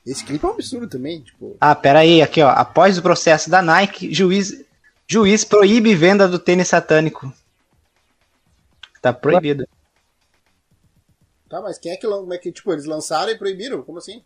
Esse 0.05 0.23
clipe 0.23 0.43
é 0.43 0.47
um 0.47 0.51
absurdo 0.51 0.87
também, 0.87 1.21
tipo. 1.21 1.55
Ah, 1.61 1.73
pera 1.73 1.99
aí, 1.99 2.21
aqui 2.21 2.41
ó. 2.41 2.49
Após 2.49 2.97
o 2.97 3.01
processo 3.01 3.49
da 3.49 3.61
Nike, 3.61 4.13
juiz, 4.13 4.63
juiz 5.07 5.43
proíbe 5.45 5.95
venda 5.95 6.27
do 6.27 6.37
tênis 6.37 6.67
satânico. 6.67 7.31
Tá 9.01 9.13
proibido. 9.13 9.67
Tá, 11.49 11.61
mas 11.61 11.77
quem 11.77 11.91
é 11.91 11.97
que, 11.97 12.07
como 12.07 12.33
é 12.33 12.37
que 12.37 12.51
tipo, 12.51 12.71
eles 12.73 12.85
lançaram 12.85 13.31
e 13.31 13.37
proibiram? 13.37 13.83
Como 13.83 13.99
assim? 13.99 14.23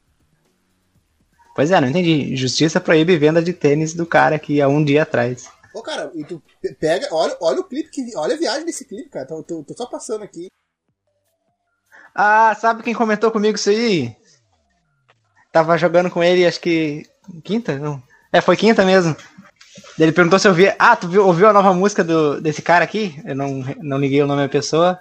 Pois 1.55 1.71
é, 1.71 1.81
não 1.81 1.87
entendi. 1.89 2.35
Justiça 2.35 2.79
proíbe 2.79 3.17
venda 3.17 3.41
de 3.41 3.53
tênis 3.53 3.93
do 3.93 4.05
cara 4.05 4.35
aqui 4.35 4.61
há 4.61 4.67
um 4.67 4.83
dia 4.83 5.03
atrás. 5.03 5.49
Ô, 5.73 5.81
cara, 5.81 6.11
e 6.15 6.23
tu 6.23 6.41
pega, 6.79 7.07
olha, 7.11 7.37
olha 7.41 7.59
o 7.59 7.63
clipe, 7.63 7.89
que, 7.89 8.15
olha 8.15 8.35
a 8.35 8.37
viagem 8.37 8.65
desse 8.65 8.85
clipe, 8.85 9.09
cara. 9.09 9.25
Tô, 9.25 9.43
tô, 9.43 9.63
tô 9.63 9.73
só 9.75 9.85
passando 9.85 10.23
aqui. 10.23 10.47
Ah, 12.19 12.57
sabe 12.59 12.81
quem 12.81 12.95
comentou 12.95 13.29
comigo 13.29 13.55
isso 13.55 13.69
aí? 13.69 14.15
Tava 15.51 15.77
jogando 15.77 16.09
com 16.09 16.23
ele, 16.23 16.47
acho 16.47 16.59
que. 16.59 17.05
Quinta? 17.43 17.77
Não. 17.77 18.01
É, 18.33 18.41
foi 18.41 18.57
quinta 18.57 18.83
mesmo. 18.83 19.15
Ele 19.99 20.11
perguntou 20.11 20.39
se 20.39 20.47
eu 20.47 20.53
vi. 20.53 20.73
Ah, 20.79 20.95
tu 20.95 21.07
viu, 21.07 21.27
ouviu 21.27 21.47
a 21.47 21.53
nova 21.53 21.71
música 21.75 22.03
do, 22.03 22.41
desse 22.41 22.63
cara 22.63 22.83
aqui? 22.83 23.21
Eu 23.23 23.35
não, 23.35 23.63
não 23.83 23.99
liguei 23.99 24.19
o 24.23 24.25
nome 24.25 24.41
da 24.41 24.49
pessoa. 24.49 24.99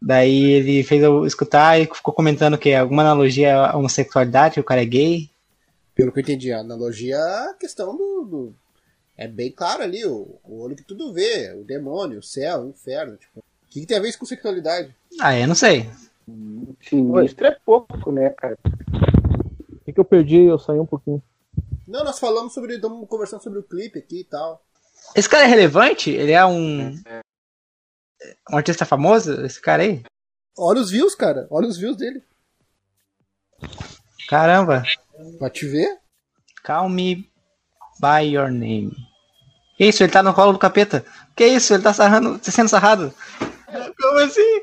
Daí 0.00 0.52
ele 0.52 0.82
fez 0.82 1.02
eu 1.02 1.26
escutar 1.26 1.78
e 1.78 1.84
ficou 1.84 2.14
comentando 2.14 2.56
que 2.56 2.70
é 2.70 2.78
alguma 2.78 3.02
analogia 3.02 3.66
à 3.66 3.76
homossexualidade, 3.76 4.54
que 4.54 4.60
o 4.60 4.64
cara 4.64 4.80
é 4.80 4.86
gay. 4.86 5.30
Pelo 5.94 6.10
que 6.10 6.18
eu 6.18 6.22
entendi, 6.22 6.50
a 6.50 6.60
analogia 6.60 7.16
é 7.16 7.50
a 7.50 7.54
questão 7.60 7.94
do, 7.94 8.24
do. 8.24 8.54
é 9.18 9.28
bem 9.28 9.52
claro 9.52 9.82
ali, 9.82 10.02
o, 10.06 10.40
o, 10.42 10.62
olho 10.62 10.74
que 10.74 10.82
tudo 10.82 11.12
vê, 11.12 11.52
o 11.52 11.62
demônio, 11.62 12.20
o 12.20 12.22
céu, 12.22 12.62
o 12.62 12.70
inferno. 12.70 13.18
Tipo, 13.18 13.40
o 13.40 13.42
que, 13.68 13.80
que 13.80 13.86
tem 13.86 13.98
a 13.98 14.00
ver 14.00 14.08
isso 14.08 14.18
com 14.18 14.24
sexualidade? 14.24 14.94
Ah, 15.20 15.38
eu 15.38 15.46
não 15.46 15.54
sei. 15.54 15.90
Sinistro 16.80 17.46
é 17.46 17.56
pouco, 17.64 18.12
né, 18.12 18.30
cara? 18.30 18.58
O 18.64 19.84
que, 19.84 19.92
que 19.92 20.00
eu 20.00 20.04
perdi? 20.04 20.42
Eu 20.42 20.58
saí 20.58 20.78
um 20.78 20.86
pouquinho. 20.86 21.22
Não, 21.86 22.04
nós 22.04 22.18
falamos 22.18 22.54
sobre. 22.54 22.76
Estamos 22.76 23.08
conversando 23.08 23.42
sobre 23.42 23.58
o 23.58 23.62
clipe 23.62 23.98
aqui 23.98 24.20
e 24.20 24.24
tal. 24.24 24.64
Esse 25.14 25.28
cara 25.28 25.44
é 25.44 25.46
relevante? 25.46 26.10
Ele 26.10 26.32
é 26.32 26.44
um. 26.44 26.94
Um 28.50 28.56
artista 28.56 28.84
famoso? 28.84 29.44
Esse 29.44 29.60
cara 29.60 29.82
aí? 29.82 30.02
Olha 30.56 30.80
os 30.80 30.90
views, 30.90 31.14
cara. 31.14 31.46
Olha 31.50 31.66
os 31.66 31.76
views 31.76 31.96
dele. 31.96 32.22
Caramba. 34.28 34.84
Pra 35.38 35.50
te 35.50 35.66
ver? 35.66 35.98
Call 36.64 36.88
me 36.88 37.28
by 38.00 38.24
your 38.32 38.50
name. 38.50 38.92
Que 39.76 39.86
isso? 39.86 40.02
Ele 40.02 40.12
tá 40.12 40.22
no 40.22 40.34
colo 40.34 40.52
do 40.52 40.58
capeta. 40.58 41.04
Que 41.34 41.46
isso? 41.46 41.74
Ele 41.74 41.82
tá 41.82 41.92
sarrando, 41.92 42.38
tá 42.38 42.50
sendo 42.50 42.68
sarrado. 42.68 43.12
Como 44.00 44.18
assim? 44.20 44.62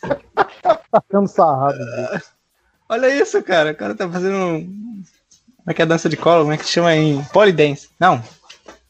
Tá 0.00 1.02
sendo 1.10 1.28
sarrado. 1.28 1.78
Olha 2.88 3.14
isso, 3.14 3.42
cara. 3.42 3.72
O 3.72 3.76
cara 3.76 3.94
tá 3.94 4.08
fazendo. 4.08 4.64
Como 4.64 5.70
é 5.70 5.74
que 5.74 5.82
é 5.82 5.84
a 5.84 5.88
dança 5.88 6.08
de 6.08 6.16
colo? 6.16 6.42
Como 6.42 6.52
é 6.52 6.56
que 6.56 6.64
chama 6.64 6.94
em 6.94 7.22
Polydance? 7.24 7.90
Não. 8.00 8.22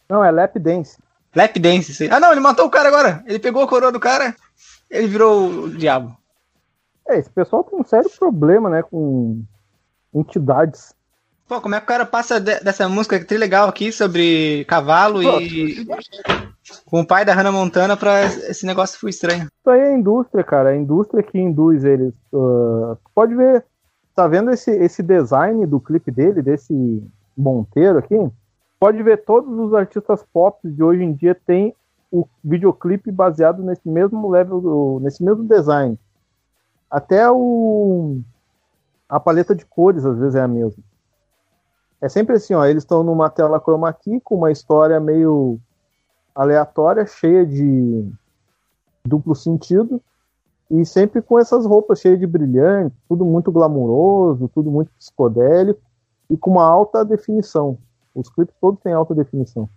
Não, 0.09 0.25
é 0.25 0.31
lap 0.31 0.59
dance. 0.59 0.97
Lap 1.35 1.59
dance, 1.59 1.95
sim. 1.95 2.09
Ah, 2.11 2.21
não, 2.21 2.33
ele 2.33 2.41
matou 2.41 2.67
o 2.67 2.71
cara 2.71 2.89
agora. 2.89 3.23
Ele 3.27 3.39
pegou 3.39 3.63
a 3.63 3.69
coroa 3.69 3.93
do 3.93 4.01
cara, 4.01 4.35
ele 4.91 5.07
virou 5.07 5.49
o 5.49 5.71
diabo. 5.71 6.17
É, 7.07 7.19
esse 7.19 7.31
pessoal 7.31 7.65
tem 7.65 7.79
um 7.79 7.85
sério 7.85 8.11
problema, 8.19 8.71
né, 8.71 8.83
com 8.83 9.43
entidades. 10.15 10.95
Pô, 11.49 11.63
como 11.63 11.75
é 11.75 11.79
que 11.79 11.85
o 11.85 11.89
cara 11.89 12.05
passa 12.05 12.39
de, 12.39 12.61
dessa 12.61 12.87
música 12.91 13.19
que 13.19 13.37
legal 13.39 13.69
aqui 13.69 13.91
sobre 13.91 14.67
cavalo 14.67 15.23
Pô, 15.23 15.41
e 15.41 15.87
com 16.85 17.01
o 17.01 17.07
pai 17.07 17.25
da 17.25 17.33
Hannah 17.33 17.51
Montana 17.51 17.97
pra 17.97 18.25
esse 18.25 18.67
negócio 18.67 19.01
foi 19.01 19.09
estranho. 19.09 19.45
Isso 19.45 19.71
aí 19.71 19.81
é 19.81 19.89
a 19.89 19.97
indústria, 19.97 20.45
cara. 20.45 20.71
É 20.71 20.75
a 20.75 20.77
indústria 20.77 21.23
que 21.23 21.39
induz 21.39 21.85
eles. 21.85 22.13
Uh, 22.31 22.99
pode 23.15 23.35
ver, 23.35 23.65
tá 24.15 24.29
vendo 24.29 24.51
esse, 24.51 24.71
esse 24.71 25.03
design 25.03 25.65
do 25.65 25.81
clipe 25.81 26.11
dele, 26.11 26.43
desse 26.43 27.03
Monteiro 27.35 27.99
aqui? 27.99 28.15
Pode 28.79 29.03
ver 29.03 29.25
todos 29.25 29.59
os 29.59 29.73
artistas 29.73 30.23
pop 30.31 30.59
de 30.69 30.83
hoje 30.83 31.03
em 31.03 31.15
dia 31.15 31.35
tem 31.35 31.75
o 32.13 32.27
videoclipe 32.45 33.11
baseado 33.11 33.63
nesse 33.63 33.89
mesmo 33.89 34.29
level, 34.29 35.01
nesse 35.03 35.25
mesmo 35.25 35.45
design. 35.45 35.99
Até 36.91 37.31
o 37.31 38.21
a 39.09 39.19
paleta 39.19 39.55
de 39.55 39.65
cores 39.65 40.05
às 40.05 40.19
vezes 40.19 40.35
é 40.35 40.43
a 40.43 40.49
mesma. 40.49 40.83
É 42.01 42.09
sempre 42.09 42.37
assim, 42.37 42.55
ó, 42.55 42.65
eles 42.65 42.83
estão 42.83 43.03
numa 43.03 43.29
tela 43.29 43.61
chroma 43.61 43.93
key 43.93 44.21
com 44.21 44.37
uma 44.37 44.53
história 44.53 45.01
meio 45.01 45.59
aleatória, 46.35 47.05
cheia 47.07 47.45
de 47.45 48.09
duplo 49.05 49.35
sentido 49.35 50.01
e 50.71 50.85
sempre 50.85 51.23
com 51.23 51.39
essas 51.39 51.67
roupas 51.67 52.01
cheias 52.01 52.21
de 52.21 52.27
brilhante, 52.27 52.95
tudo 53.09 53.25
muito 53.25 53.51
glamuroso, 53.51 54.49
tudo 54.49 54.71
muito 54.71 54.91
psicodélico 54.99 55.81
e 56.31 56.37
com 56.37 56.53
uma 56.53 56.65
alta 56.65 57.05
definição. 57.05 57.79
Os 58.15 58.29
clipes 58.29 58.55
todos 58.61 58.81
têm 58.81 58.93
alta 58.93 59.15
definição. 59.15 59.69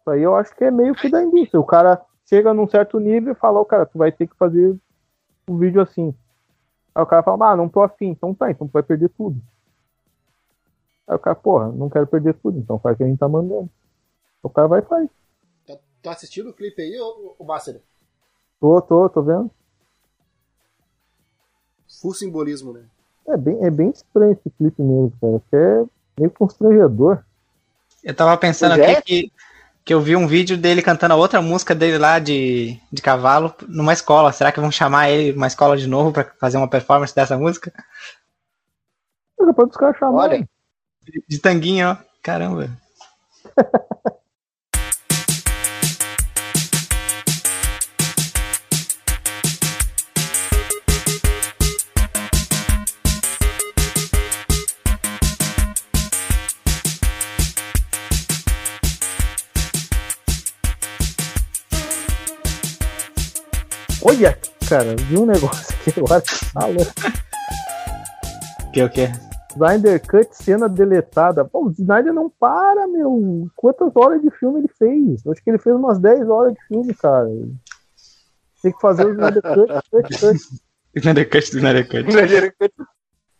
Isso 0.00 0.10
aí 0.10 0.22
eu 0.22 0.34
acho 0.36 0.54
que 0.56 0.64
é 0.64 0.70
meio 0.70 0.94
que 0.94 1.10
da 1.10 1.22
indústria. 1.22 1.60
O 1.60 1.64
cara 1.64 2.00
chega 2.24 2.54
num 2.54 2.68
certo 2.68 2.98
nível 2.98 3.32
e 3.32 3.36
fala, 3.36 3.60
oh, 3.60 3.64
cara, 3.64 3.84
tu 3.84 3.98
vai 3.98 4.12
ter 4.12 4.26
que 4.26 4.36
fazer 4.36 4.76
um 5.48 5.58
vídeo 5.58 5.80
assim. 5.80 6.14
Aí 6.94 7.02
o 7.02 7.06
cara 7.06 7.22
fala, 7.22 7.50
ah, 7.50 7.56
não 7.56 7.68
tô 7.68 7.82
afim, 7.82 8.08
então 8.08 8.34
tá, 8.34 8.50
então 8.50 8.66
tu 8.66 8.72
vai 8.72 8.82
perder 8.82 9.08
tudo. 9.10 9.40
Aí 11.12 11.16
o 11.16 11.18
cara, 11.18 11.36
porra, 11.36 11.70
não 11.70 11.90
quero 11.90 12.06
perder 12.06 12.34
tudo, 12.34 12.58
então 12.58 12.78
faz 12.78 12.94
o 12.94 12.96
que 12.96 13.04
a 13.04 13.06
gente 13.06 13.18
tá 13.18 13.28
mandando. 13.28 13.68
O 14.42 14.48
cara 14.48 14.66
vai 14.66 14.80
e 14.80 14.84
faz. 14.84 15.08
Tá, 15.66 15.78
tá 16.02 16.12
assistindo 16.12 16.48
o 16.48 16.54
clipe 16.54 16.80
aí, 16.80 16.98
ô, 16.98 17.34
ô 17.38 17.44
Bácero? 17.44 17.82
Tô, 18.58 18.80
tô, 18.80 19.08
tô 19.10 19.22
vendo. 19.22 19.50
Full 22.00 22.14
simbolismo, 22.14 22.72
né? 22.72 22.84
É 23.28 23.36
bem, 23.36 23.62
é 23.62 23.70
bem 23.70 23.90
estranho 23.90 24.32
esse 24.32 24.48
clipe 24.56 24.80
mesmo, 24.82 25.12
cara. 25.20 25.36
Até 25.36 25.90
meio 26.18 26.30
constrangedor. 26.30 27.22
Eu 28.02 28.14
tava 28.14 28.36
pensando 28.38 28.72
aqui 28.72 28.82
é? 28.82 29.02
que 29.02 29.32
que 29.84 29.92
eu 29.92 30.00
vi 30.00 30.14
um 30.14 30.28
vídeo 30.28 30.56
dele 30.56 30.80
cantando 30.80 31.14
a 31.14 31.16
outra 31.16 31.42
música 31.42 31.74
dele 31.74 31.98
lá 31.98 32.20
de, 32.20 32.78
de 32.92 33.02
cavalo 33.02 33.52
numa 33.66 33.92
escola. 33.92 34.32
Será 34.32 34.52
que 34.52 34.60
vão 34.60 34.70
chamar 34.70 35.10
ele 35.10 35.32
numa 35.32 35.48
escola 35.48 35.76
de 35.76 35.88
novo 35.88 36.12
pra 36.12 36.24
fazer 36.38 36.56
uma 36.56 36.68
performance 36.68 37.12
dessa 37.12 37.36
música? 37.36 37.72
Depois 39.44 39.70
os 39.70 39.76
caras 39.76 39.98
chamarem. 39.98 40.38
Olha, 40.38 40.48
De, 41.04 41.22
de 41.28 41.38
tanguinha, 41.38 41.90
ó. 41.90 41.96
Caramba. 42.22 42.70
Olha, 64.04 64.38
cara, 64.68 64.96
vi 64.96 65.16
um 65.16 65.26
negócio 65.26 65.74
aqui 65.86 65.98
agora. 66.00 66.22
Tá 66.52 66.66
louco. 66.66 66.92
Que 68.72 68.82
o 68.82 68.90
quê? 68.90 69.10
Snyder 69.52 70.00
Cut, 70.06 70.28
cena 70.36 70.68
deletada. 70.68 71.44
Pô, 71.44 71.66
o 71.66 71.70
Snyder 71.70 72.12
não 72.12 72.28
para, 72.30 72.86
meu. 72.86 73.48
Quantas 73.56 73.94
horas 73.96 74.20
de 74.22 74.30
filme 74.30 74.60
ele 74.60 74.68
fez? 74.68 75.26
Acho 75.26 75.42
que 75.42 75.50
ele 75.50 75.58
fez 75.58 75.74
umas 75.76 75.98
10 75.98 76.28
horas 76.28 76.52
de 76.54 76.60
filme, 76.66 76.94
cara. 76.94 77.28
Tem 78.62 78.72
que 78.72 78.80
fazer 78.80 79.06
o 79.06 79.10
Snyder 79.12 79.42
Cut, 79.42 79.72
cut, 79.90 80.20
cut. 80.20 80.38
Snyder 80.94 81.30
Cut, 81.30 81.56
Snyder 81.56 81.88
Cut. 81.88 82.72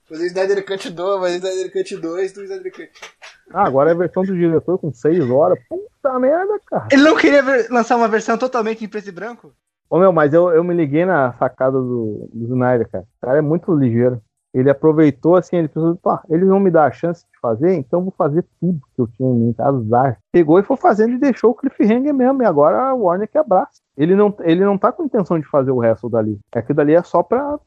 fazer 0.09 0.27
Snyder 0.27 0.67
Cut 0.67 0.91
2, 0.91 1.21
fazer 1.21 1.37
Snyder 1.37 1.73
Cut 1.73 1.97
2 1.97 2.33
do 2.33 2.43
Snyder 2.45 2.73
Cut. 2.73 2.91
Ah, 3.53 3.67
agora 3.67 3.91
é 3.91 3.93
a 3.93 3.97
versão 3.97 4.23
do 4.25 4.35
diretor 4.35 4.79
com 4.79 4.93
6 4.93 5.31
horas. 5.31 5.59
Puta 5.69 6.19
merda, 6.19 6.59
cara. 6.67 6.89
Ele 6.91 7.03
não 7.03 7.17
queria 7.17 7.43
ver- 7.43 7.69
lançar 7.71 7.97
uma 7.97 8.09
versão 8.09 8.37
totalmente 8.39 8.85
em 8.85 8.89
preto 8.89 9.09
e 9.09 9.13
branco? 9.13 9.53
Ô 9.89 9.99
meu, 9.99 10.11
mas 10.13 10.33
eu, 10.33 10.49
eu 10.51 10.65
me 10.65 10.73
liguei 10.75 11.05
na 11.05 11.33
sacada 11.35 11.79
do, 11.79 12.29
do 12.33 12.45
Snyder, 12.47 12.89
cara. 12.91 13.05
O 13.05 13.27
cara 13.27 13.39
é 13.39 13.43
muito 13.43 13.75
ligeiro. 13.75 14.21
Ele 14.55 14.69
aproveitou 14.69 15.37
assim, 15.37 15.57
ele 15.57 15.69
pensou, 15.69 15.97
pá, 15.97 16.23
eles 16.29 16.47
vão 16.47 16.61
me 16.61 16.71
dar 16.71 16.85
a 16.85 16.91
chance 16.91 17.25
de 17.25 17.41
fazer, 17.41 17.75
então 17.75 18.01
eu 18.01 18.05
vou 18.05 18.13
fazer 18.13 18.45
tudo 18.61 18.81
que 18.95 19.01
eu 19.01 19.07
tinha 19.07 19.29
em 19.29 19.47
mente, 19.47 19.63
azar. 19.63 20.19
Pegou 20.31 20.59
e 20.59 20.63
foi 20.63 20.77
fazendo 20.77 21.15
e 21.15 21.19
deixou 21.19 21.53
o 21.53 21.55
cliffhanger 21.55 22.13
mesmo, 22.13 22.43
e 22.43 22.47
agora 22.47 22.91
a 22.91 22.95
Warner 22.95 23.29
que 23.29 23.39
abraça. 23.39 23.81
Ele 23.97 24.15
não, 24.15 24.35
ele 24.41 24.63
não 24.63 24.77
tá 24.77 24.93
com 24.93 25.05
intenção 25.05 25.39
de 25.39 25.47
fazer 25.47 25.71
o 25.71 25.79
resto 25.79 26.09
dali. 26.09 26.39
Aquilo 26.55 26.77
dali 26.77 26.95
é 26.95 27.03
só 27.03 27.23
pra 27.23 27.59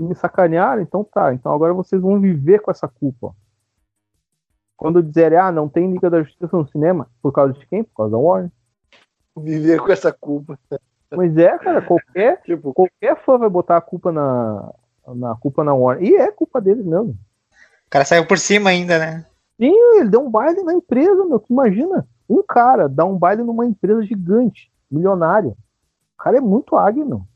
me 0.00 0.14
sacanear, 0.14 0.80
então 0.80 1.04
tá. 1.04 1.34
Então 1.34 1.52
agora 1.52 1.74
vocês 1.74 2.00
vão 2.00 2.18
viver 2.18 2.60
com 2.60 2.70
essa 2.70 2.88
culpa. 2.88 3.34
Quando 4.78 5.02
dizerem, 5.02 5.38
ah, 5.38 5.52
não 5.52 5.68
tem 5.68 5.92
Liga 5.92 6.08
da 6.08 6.22
Justiça 6.22 6.56
no 6.56 6.66
cinema, 6.66 7.06
por 7.20 7.32
causa 7.32 7.52
de 7.52 7.66
quem? 7.66 7.84
Por 7.84 7.94
causa 7.94 8.12
da 8.12 8.18
Warner. 8.18 8.50
Viver 9.36 9.78
com 9.78 9.92
essa 9.92 10.10
culpa. 10.10 10.58
Mas 11.10 11.36
é, 11.36 11.58
cara, 11.58 11.82
qualquer 11.82 12.40
Tipo, 12.44 12.72
qualquer 12.72 13.22
fã 13.24 13.36
vai 13.36 13.50
botar 13.50 13.76
a 13.76 13.80
culpa 13.80 14.10
na, 14.10 14.72
na 15.06 15.34
culpa 15.36 15.64
na 15.64 15.74
Warner. 15.74 16.08
E 16.08 16.16
é 16.16 16.30
culpa 16.30 16.60
deles 16.60 16.84
mesmo. 16.84 17.10
O 17.10 17.90
cara 17.90 18.04
saiu 18.04 18.26
por 18.26 18.38
cima 18.38 18.70
ainda, 18.70 18.98
né? 18.98 19.26
Sim, 19.60 19.74
ele 19.96 20.08
deu 20.08 20.24
um 20.24 20.30
baile 20.30 20.62
na 20.62 20.72
empresa, 20.72 21.24
meu. 21.24 21.38
Tu 21.38 21.52
imagina? 21.52 22.06
Um 22.28 22.42
cara 22.42 22.88
dá 22.88 23.04
um 23.04 23.18
baile 23.18 23.42
numa 23.42 23.66
empresa 23.66 24.02
gigante, 24.02 24.70
milionária. 24.90 25.50
O 25.50 26.22
cara 26.22 26.38
é 26.38 26.40
muito 26.40 26.76
águia, 26.76 27.04
meu. 27.04 27.26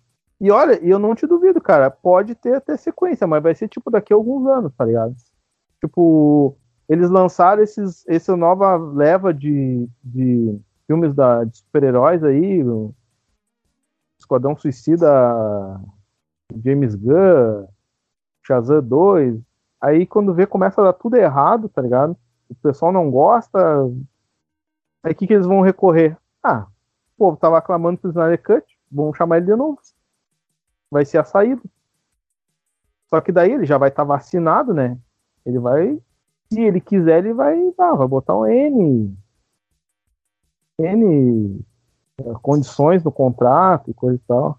E 0.40 0.50
olha, 0.50 0.74
eu 0.82 0.98
não 0.98 1.14
te 1.14 1.26
duvido, 1.26 1.60
cara. 1.60 1.90
Pode 1.90 2.34
ter 2.34 2.54
até 2.54 2.76
sequência, 2.76 3.26
mas 3.26 3.42
vai 3.42 3.54
ser 3.54 3.68
tipo 3.68 3.90
daqui 3.90 4.12
a 4.12 4.16
alguns 4.16 4.46
anos, 4.46 4.72
tá 4.76 4.84
ligado? 4.84 5.14
Tipo, 5.80 6.56
eles 6.88 7.10
lançaram 7.10 7.62
esses, 7.62 8.04
essa 8.08 8.36
nova 8.36 8.76
leva 8.76 9.32
de, 9.32 9.88
de 10.02 10.60
filmes 10.86 11.14
da, 11.14 11.44
de 11.44 11.58
super-heróis 11.58 12.22
aí. 12.22 12.62
o 12.62 12.94
Esquadrão 14.18 14.56
Suicida, 14.56 15.80
James 16.52 16.94
Gunn, 16.94 17.66
Shazam 18.46 18.82
2. 18.82 19.40
Aí 19.80 20.06
quando 20.06 20.34
vê, 20.34 20.46
começa 20.46 20.80
a 20.80 20.84
dar 20.84 20.92
tudo 20.92 21.16
errado, 21.16 21.68
tá 21.68 21.80
ligado? 21.80 22.16
O 22.48 22.54
pessoal 22.54 22.92
não 22.92 23.10
gosta. 23.10 23.58
Aí 25.02 25.12
o 25.12 25.14
que, 25.14 25.26
que 25.26 25.34
eles 25.34 25.46
vão 25.46 25.60
recorrer? 25.60 26.16
Ah, 26.42 26.66
o 27.14 27.18
povo 27.18 27.36
tava 27.36 27.58
aclamando 27.58 27.98
pro 27.98 28.10
Snyder 28.10 28.42
Cut, 28.42 28.64
vamos 28.90 29.16
chamar 29.16 29.38
ele 29.38 29.46
de 29.46 29.56
novo. 29.56 29.78
Vai 30.90 31.04
ser 31.04 31.18
a 31.18 31.24
saída. 31.24 31.62
Só 33.08 33.20
que 33.20 33.32
daí 33.32 33.52
ele 33.52 33.66
já 33.66 33.78
vai 33.78 33.90
estar 33.90 34.04
vacinado, 34.04 34.72
né? 34.72 34.98
Ele 35.44 35.58
vai. 35.58 36.00
Se 36.52 36.60
ele 36.60 36.80
quiser, 36.80 37.18
ele 37.18 37.34
vai. 37.34 37.72
Ah, 37.78 37.94
vai 37.94 38.08
botar 38.08 38.36
um 38.36 38.46
N. 38.46 39.16
N 40.78 41.64
eh, 42.18 42.32
condições 42.42 43.04
no 43.04 43.12
contrato 43.12 43.90
e 43.90 43.94
coisa 43.94 44.16
e 44.16 44.26
tal. 44.26 44.58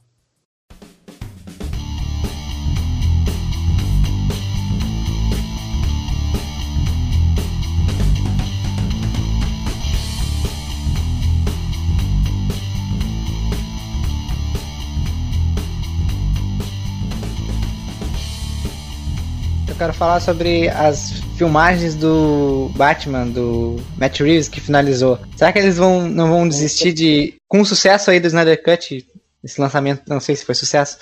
Eu 19.75 19.79
quero 19.79 19.93
falar 19.93 20.21
sobre 20.21 20.69
as 20.69 21.11
filmagens 21.37 21.95
do 21.95 22.71
Batman, 22.77 23.27
do 23.27 23.75
Matt 23.97 24.21
Reeves, 24.21 24.47
que 24.47 24.61
finalizou. 24.61 25.19
Será 25.35 25.51
que 25.51 25.59
eles 25.59 25.75
vão, 25.75 26.07
não 26.07 26.29
vão 26.29 26.47
desistir 26.47 26.93
de. 26.93 27.35
Com 27.45 27.59
o 27.59 27.65
sucesso 27.65 28.09
aí 28.09 28.17
do 28.17 28.27
Snyder 28.27 28.63
Cut, 28.63 29.05
esse 29.43 29.59
lançamento, 29.59 30.03
não 30.07 30.21
sei 30.21 30.33
se 30.33 30.45
foi 30.45 30.55
sucesso, 30.55 30.97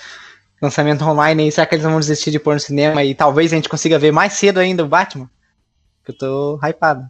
lançamento 0.60 1.04
online 1.04 1.44
aí, 1.44 1.52
será 1.52 1.68
que 1.68 1.76
eles 1.76 1.84
não 1.84 1.92
vão 1.92 2.00
desistir 2.00 2.32
de 2.32 2.40
pôr 2.40 2.54
no 2.54 2.60
cinema 2.60 3.04
e 3.04 3.14
talvez 3.14 3.52
a 3.52 3.54
gente 3.54 3.68
consiga 3.68 3.96
ver 3.96 4.10
mais 4.10 4.32
cedo 4.32 4.58
ainda 4.58 4.82
o 4.82 4.88
Batman? 4.88 5.30
Eu 6.08 6.18
tô 6.18 6.58
hypado. 6.60 7.08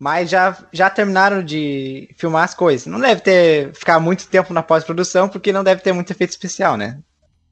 Mas 0.00 0.28
já, 0.28 0.58
já 0.72 0.90
terminaram 0.90 1.44
de 1.44 2.12
filmar 2.16 2.42
as 2.42 2.54
coisas. 2.54 2.88
Não 2.88 2.98
deve 2.98 3.20
ter 3.20 3.72
ficar 3.72 4.00
muito 4.00 4.26
tempo 4.26 4.52
na 4.52 4.64
pós-produção, 4.64 5.28
porque 5.28 5.52
não 5.52 5.62
deve 5.62 5.80
ter 5.80 5.92
muito 5.92 6.10
efeito 6.10 6.30
especial, 6.30 6.76
né? 6.76 6.98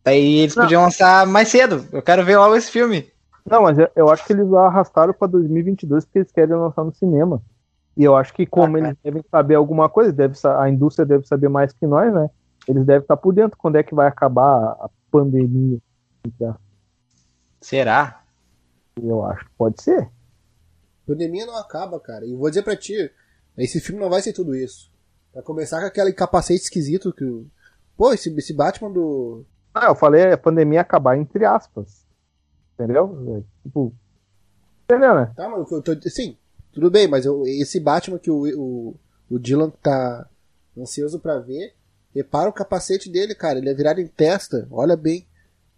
Daí 0.05 0.39
eles 0.39 0.57
Não. 0.57 0.65
podiam 0.65 0.83
lançar 0.83 1.25
mais 1.29 1.47
cedo. 1.47 1.87
Eu 1.93 2.03
quero 2.03 2.25
ver 2.25 2.39
logo 2.39 2.57
esse 2.57 2.73
filme. 2.73 3.09
Não, 3.49 3.63
mas 3.63 3.79
eu, 3.79 3.89
eu 3.95 4.09
acho 4.11 4.27
que 4.27 4.33
eles 4.33 4.53
arrastaram 4.53 5.15
pra 5.15 5.29
2022 5.29 6.05
porque 6.05 6.19
eles 6.19 6.33
querem 6.33 6.57
lançar 6.57 6.85
no 6.85 6.93
cinema. 6.93 7.41
E 7.97 8.05
eu 8.05 8.15
acho 8.15 8.35
que 8.35 8.45
como 8.45 8.77
eles 8.77 8.95
devem 9.03 9.25
saber 9.31 9.55
alguma 9.55 9.89
coisa, 9.89 10.13
deve, 10.13 10.37
a 10.45 10.69
indústria 10.69 11.07
deve 11.07 11.27
saber 11.27 11.49
mais 11.49 11.73
que 11.73 11.87
nós, 11.87 12.13
né? 12.13 12.29
Eles 12.69 12.85
devem 12.85 13.03
estar 13.03 13.17
por 13.17 13.33
dentro 13.33 13.57
quando 13.57 13.77
é 13.77 13.83
que 13.83 13.95
vai 13.95 14.09
acabar 14.09 14.73
a 14.73 14.91
pandemia. 15.11 15.79
entre 16.27 16.45
aspas. 16.45 16.61
Será? 17.61 18.23
Eu 19.01 19.25
acho 19.25 19.45
que 19.45 19.51
pode 19.57 19.83
ser. 19.83 20.11
Pandemia 21.07 21.47
não 21.47 21.57
acaba, 21.57 22.01
cara. 22.01 22.27
E 22.27 22.35
vou 22.35 22.49
dizer 22.49 22.63
pra 22.63 22.77
ti, 22.77 23.11
esse 23.57 23.81
filme 23.81 24.01
não 24.01 24.11
vai 24.11 24.21
ser 24.21 24.33
tudo 24.33 24.55
isso. 24.55 24.91
Vai 25.33 25.43
começar 25.43 25.81
com 25.81 25.87
aquele 25.87 26.13
capacete 26.13 26.65
esquisito 26.65 27.13
que 27.13 27.25
o. 27.25 27.47
Pô, 27.97 28.13
esse, 28.13 28.29
esse 28.37 28.53
Batman 28.53 28.91
do. 28.91 29.45
Ah, 29.73 29.87
eu 29.87 29.95
falei 29.95 30.33
a 30.33 30.39
pandemia 30.39 30.81
acabar 30.81 31.17
entre 31.17 31.45
aspas. 31.45 32.06
Entendeu? 32.79 33.37
É, 33.39 33.43
Tipo. 33.69 33.93
Entendeu, 34.85 35.15
né? 35.15 35.33
Tá, 35.35 35.49
mas 35.49 35.71
eu 35.71 35.83
tô. 35.83 35.93
Sim, 36.09 36.37
tudo 36.73 36.91
bem, 36.91 37.09
mas 37.09 37.25
eu- 37.27 37.43
esse 37.47 37.81
Batman 37.81 38.19
que 38.19 38.31
o, 38.31 38.45
o, 38.57 38.95
o 39.31 39.39
Dylan 39.39 39.71
tá 39.83 40.29
ansioso 40.79 41.19
pra 41.19 41.39
ver, 41.39 41.75
repara 42.15 42.49
o 42.49 42.53
capacete 42.53 43.11
dele, 43.11 43.35
cara. 43.35 43.59
Ele 43.59 43.69
é 43.71 43.75
virado 43.75 44.01
em 44.01 44.07
testa. 44.07 44.69
Olha 44.71 44.97
bem. 44.97 45.27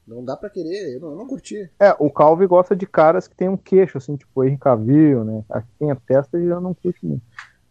Não 0.06 0.24
dá 0.24 0.34
pra 0.36 0.48
querer, 0.48 0.94
eu 0.94 1.00
não, 1.00 1.10
eu 1.10 1.16
não 1.16 1.26
curti. 1.26 1.70
É, 1.78 1.94
o 1.98 2.10
Calvi 2.10 2.46
gosta 2.46 2.74
de 2.74 2.86
caras 2.86 3.28
que 3.28 3.36
tem 3.36 3.46
um 3.46 3.58
queixo, 3.58 3.98
assim, 3.98 4.16
tipo 4.16 4.42
Henry 4.42 4.56
Cavill, 4.56 5.22
né? 5.22 5.44
Que 5.50 5.78
tem 5.78 5.90
a 5.90 5.96
testa 5.96 6.38
e 6.38 6.48
já 6.48 6.58
não 6.58 6.72
curte 6.72 7.04
muito. 7.04 7.22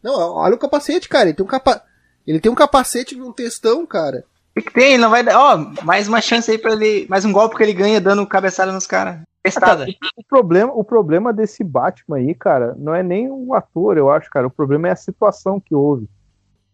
Não, 0.03 0.13
olha 0.35 0.53
o 0.53 0.59
capacete, 0.59 1.09
cara. 1.09 1.25
Ele 1.29 1.33
tem 1.35 1.43
um, 1.43 1.49
capa... 1.49 1.83
ele 2.27 2.39
tem 2.39 2.51
um 2.51 2.55
capacete 2.55 3.15
e 3.15 3.21
um 3.21 3.33
textão, 3.33 3.87
cara. 3.87 4.23
O 4.57 4.59
que 4.59 4.65
que 4.65 4.73
tem? 4.73 4.93
Ele 4.93 5.03
não 5.03 5.11
vai 5.11 5.21
dar. 5.21 5.39
Ó, 5.39 5.83
mais 5.83 6.07
uma 6.07 6.19
chance 6.19 6.49
aí 6.49 6.57
pra 6.57 6.71
ele. 6.71 7.05
Mais 7.07 7.23
um 7.23 7.31
golpe 7.31 7.55
que 7.55 7.61
ele 7.61 7.73
ganha 7.73 8.01
dando 8.01 8.25
cabeçada 8.25 8.71
nos 8.71 8.87
caras. 8.87 9.21
Testada. 9.43 9.85
O 10.15 10.23
problema, 10.23 10.73
o 10.73 10.83
problema 10.83 11.31
desse 11.31 11.63
Batman 11.63 12.17
aí, 12.17 12.33
cara, 12.33 12.73
não 12.75 12.95
é 12.95 13.03
nem 13.03 13.29
o 13.29 13.53
ator, 13.53 13.97
eu 13.97 14.09
acho, 14.09 14.31
cara. 14.31 14.47
O 14.47 14.51
problema 14.51 14.87
é 14.87 14.91
a 14.91 14.95
situação 14.95 15.59
que 15.59 15.75
houve. 15.75 16.09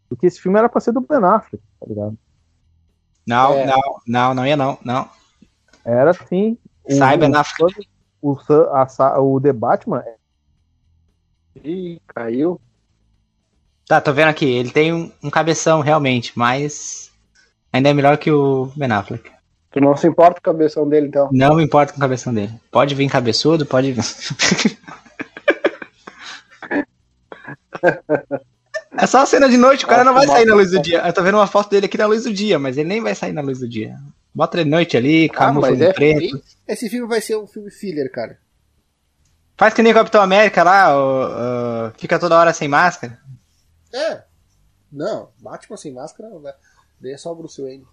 Porque 0.07 0.25
esse 0.27 0.39
filme 0.39 0.57
era 0.57 0.69
pra 0.69 0.79
ser 0.79 0.93
do 0.93 1.01
Ben 1.01 1.17
Affleck, 1.17 1.61
tá 1.77 1.85
ligado? 1.85 2.17
Não, 3.27 3.53
É. 3.53 3.65
não, 3.65 3.81
não, 4.07 4.33
não 4.33 4.47
ia 4.47 4.55
não. 4.55 4.77
Não. 4.81 5.09
Era 5.83 6.13
sim. 6.13 6.57
O, 6.85 6.93
Saiba 6.93 7.25
o, 7.25 7.29
na 7.29 7.43
o, 8.21 8.37
a 8.71 9.19
o 9.21 9.41
The 9.41 9.51
Batman 9.51 10.03
ih, 11.63 12.01
caiu. 12.07 12.61
Tá, 13.85 13.99
tô 13.99 14.13
vendo 14.13 14.29
aqui. 14.29 14.45
Ele 14.45 14.71
tem 14.71 14.93
um, 14.93 15.11
um 15.21 15.29
cabeção 15.29 15.81
realmente, 15.81 16.31
mas 16.35 17.12
ainda 17.73 17.89
é 17.89 17.93
melhor 17.93 18.17
que 18.17 18.31
o 18.31 18.71
Ben 18.75 18.91
Affleck. 18.91 19.29
Tu 19.71 19.81
não 19.81 19.97
se 19.97 20.07
importa 20.07 20.39
com 20.39 20.49
a 20.51 20.53
cabeção 20.53 20.87
dele, 20.87 21.07
então. 21.07 21.29
Não 21.31 21.55
me 21.55 21.63
importa 21.63 21.91
com 21.91 21.97
o 21.97 22.01
cabeção 22.01 22.31
dele. 22.33 22.53
Pode 22.71 22.93
vir 22.93 23.09
cabeçudo, 23.09 23.65
pode 23.65 23.91
vir. 23.91 24.03
É 28.95 29.07
só 29.07 29.23
a 29.23 29.25
cena 29.25 29.49
de 29.49 29.57
noite, 29.57 29.85
o 29.85 29.87
cara 29.87 30.01
Acho 30.03 30.11
não 30.11 30.13
vai 30.13 30.27
sair 30.27 30.45
na 30.45 30.53
luz 30.55 30.69
do 30.71 30.79
dia. 30.81 30.99
Eu 31.05 31.11
tô 31.13 31.23
vendo 31.23 31.35
uma 31.35 31.47
foto 31.47 31.69
dele 31.69 31.87
aqui 31.87 31.97
na 31.97 32.05
luz 32.05 32.23
do 32.23 32.31
dia, 32.33 32.59
mas 32.59 32.77
ele 32.77 32.87
nem 32.87 33.01
vai 33.01 33.15
sair 33.15 33.33
na 33.33 33.41
luz 33.41 33.59
do 33.59 33.67
dia. 33.67 33.97
Bota 34.33 34.57
ele 34.57 34.65
de 34.65 34.69
noite 34.69 34.95
ali, 34.95 35.25
Ah, 35.33 35.35
camufla 35.37 35.69
mas 35.71 35.79
de 35.79 35.85
é 35.85 35.93
preto. 35.93 36.41
Esse 36.67 36.89
filme 36.89 37.07
vai 37.07 37.19
ser 37.19 37.35
um 37.37 37.47
filme 37.47 37.71
filler, 37.71 38.11
cara. 38.11 38.37
Faz 39.57 39.73
que 39.73 39.81
nem 39.81 39.91
o 39.91 39.95
Capitão 39.95 40.21
América 40.21 40.63
lá, 40.63 40.95
o- 40.95 41.87
o- 41.87 41.91
fica 41.97 42.19
toda 42.19 42.37
hora 42.37 42.53
sem 42.53 42.67
máscara. 42.67 43.17
É. 43.93 44.21
Não, 44.91 45.29
Batman 45.39 45.77
sem 45.77 45.91
máscara 45.91 46.29
não 46.29 46.41
dá. 46.41 46.53
Daí 47.03 47.11
é 47.11 47.17
só 47.17 47.33
o 47.33 47.35
Bruce 47.35 47.61
Wayne. 47.61 47.85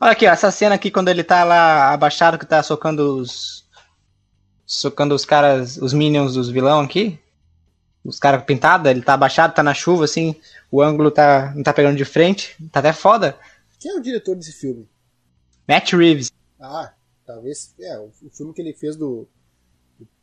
Olha 0.00 0.12
aqui, 0.12 0.26
ó, 0.26 0.30
essa 0.30 0.50
cena 0.50 0.74
aqui 0.74 0.90
quando 0.90 1.08
ele 1.08 1.22
tá 1.22 1.44
lá 1.44 1.92
abaixado 1.92 2.38
que 2.38 2.46
tá 2.46 2.62
socando 2.62 3.18
os. 3.18 3.68
Socando 4.64 5.14
os 5.14 5.26
caras, 5.26 5.76
os 5.76 5.92
minions 5.92 6.32
dos 6.32 6.48
vilão 6.48 6.80
aqui. 6.80 7.18
Os 8.02 8.18
caras 8.18 8.42
pintados, 8.44 8.90
ele 8.90 9.02
tá 9.02 9.12
abaixado, 9.12 9.54
tá 9.54 9.62
na 9.62 9.74
chuva, 9.74 10.04
assim, 10.04 10.34
o 10.70 10.80
ângulo 10.80 11.10
tá, 11.10 11.52
não 11.54 11.62
tá 11.62 11.74
pegando 11.74 11.96
de 11.96 12.06
frente. 12.06 12.56
Tá 12.72 12.80
até 12.80 12.90
foda. 12.90 13.38
Quem 13.78 13.90
é 13.90 13.94
o 13.94 14.00
diretor 14.00 14.34
desse 14.34 14.52
filme? 14.52 14.88
Matt 15.68 15.92
Reeves. 15.92 16.32
Ah, 16.58 16.92
talvez. 17.26 17.74
É, 17.78 17.98
o, 17.98 18.10
o 18.22 18.30
filme 18.30 18.54
que 18.54 18.62
ele 18.62 18.72
fez 18.72 18.96
do. 18.96 19.28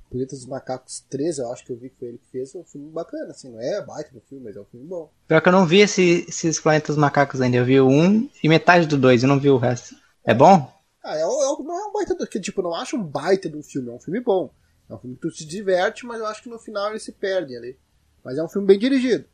Do 0.06 0.10
Planeta 0.10 0.36
dos 0.36 0.46
Macacos 0.46 1.04
13, 1.10 1.42
eu 1.42 1.52
acho 1.52 1.66
que 1.66 1.72
eu 1.72 1.78
vi 1.78 1.90
que 1.90 1.98
foi 1.98 2.08
ele 2.10 2.18
que 2.18 2.28
fez. 2.32 2.54
É 2.54 2.58
um 2.58 2.64
filme 2.64 2.90
bacana, 2.92 3.32
assim. 3.32 3.52
Não 3.52 3.60
é 3.60 3.82
baita 3.84 4.12
no 4.14 4.22
filme, 4.22 4.46
mas 4.46 4.56
é 4.56 4.62
um 4.62 4.66
filme 4.66 4.86
bom. 4.86 5.12
Pior 5.28 5.42
que 5.42 5.50
eu 5.50 5.54
não 5.54 5.66
vi 5.66 5.80
esse- 5.82 6.26
esses 6.28 6.60
planetas 6.60 6.96
macacos 6.96 7.42
ainda. 7.42 7.58
Eu 7.58 7.66
vi 7.66 7.80
o 7.80 7.88
um 7.88 8.30
e 8.44 8.50
metade 8.50 8.88
do 8.88 8.98
dois, 8.98 9.24
eu 9.24 9.30
não 9.30 9.40
vi 9.40 9.50
o 9.50 9.58
resto. 9.58 9.96
É 10.24 10.34
bom? 10.34 10.72
Ah, 11.04 11.18
é, 11.18 11.22
é 11.22 11.26
não 11.26 11.80
é 11.80 11.88
um 11.88 11.94
baita 11.94 12.16
do. 12.16 12.26
Que, 12.28 12.40
tipo, 12.40 12.62
eu 12.62 12.64
não 12.66 12.76
acho 12.76 12.96
um 12.96 13.04
baita 13.04 13.50
um 13.50 13.64
filme. 13.64 13.90
É 13.90 13.94
um 13.94 14.00
filme 14.00 14.20
bom. 14.20 14.52
É 14.90 14.94
um 14.94 14.98
filme 15.00 15.16
que 15.16 15.22
tu 15.22 15.32
se 15.32 15.46
diverte, 15.46 16.06
mas 16.06 16.20
eu 16.20 16.26
acho 16.28 16.44
que 16.44 16.50
no 16.50 16.60
final 16.60 16.90
ele 16.90 17.00
se 17.00 17.12
perde 17.12 17.56
ali. 17.56 17.78
Mas 18.24 18.38
é 18.38 18.44
um 18.44 18.50
filme 18.50 18.68
bem 18.68 18.80
dirigido. 18.80 19.26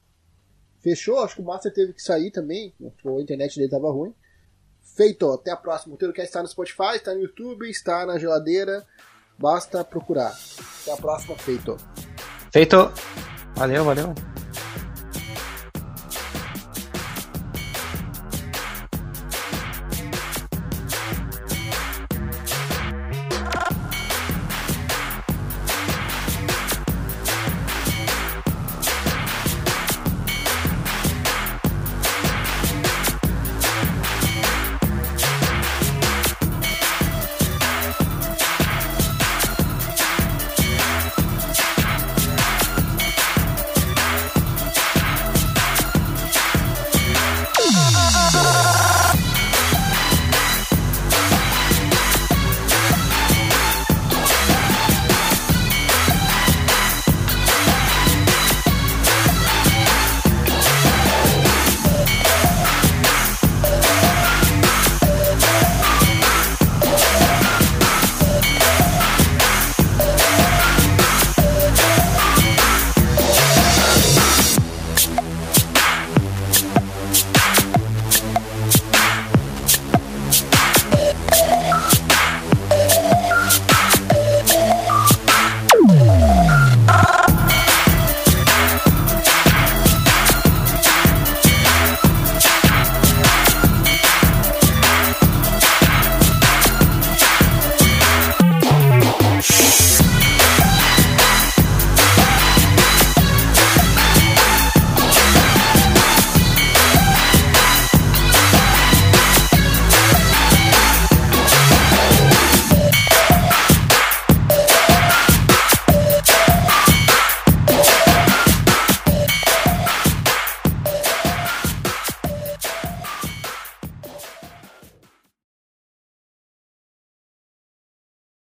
Fechou? 0.82 1.20
Acho 1.20 1.36
que 1.36 1.42
o 1.42 1.46
Master 1.46 1.74
teve 1.74 1.94
que 1.94 2.02
sair 2.02 2.32
também. 2.32 2.74
A 2.82 3.22
internet 3.22 3.56
dele 3.58 3.70
tava 3.70 3.92
ruim. 3.92 4.14
Feito, 4.82 5.30
até 5.32 5.52
a 5.52 5.56
próxima. 5.56 5.92
O 5.92 5.94
Roteiro 5.94 6.14
quer 6.14 6.24
estar 6.24 6.42
no 6.42 6.48
Spotify, 6.48 6.96
está 6.96 7.14
no 7.14 7.22
YouTube, 7.22 7.70
está 7.70 8.06
na 8.06 8.18
geladeira. 8.18 8.86
Basta 9.42 9.84
procurar. 9.84 10.34
Até 10.82 10.94
a 10.94 10.98
próxima, 10.98 11.36
feito. 11.38 11.78
Feito. 12.52 12.92
Valeu, 13.56 13.84
valeu. 13.84 14.14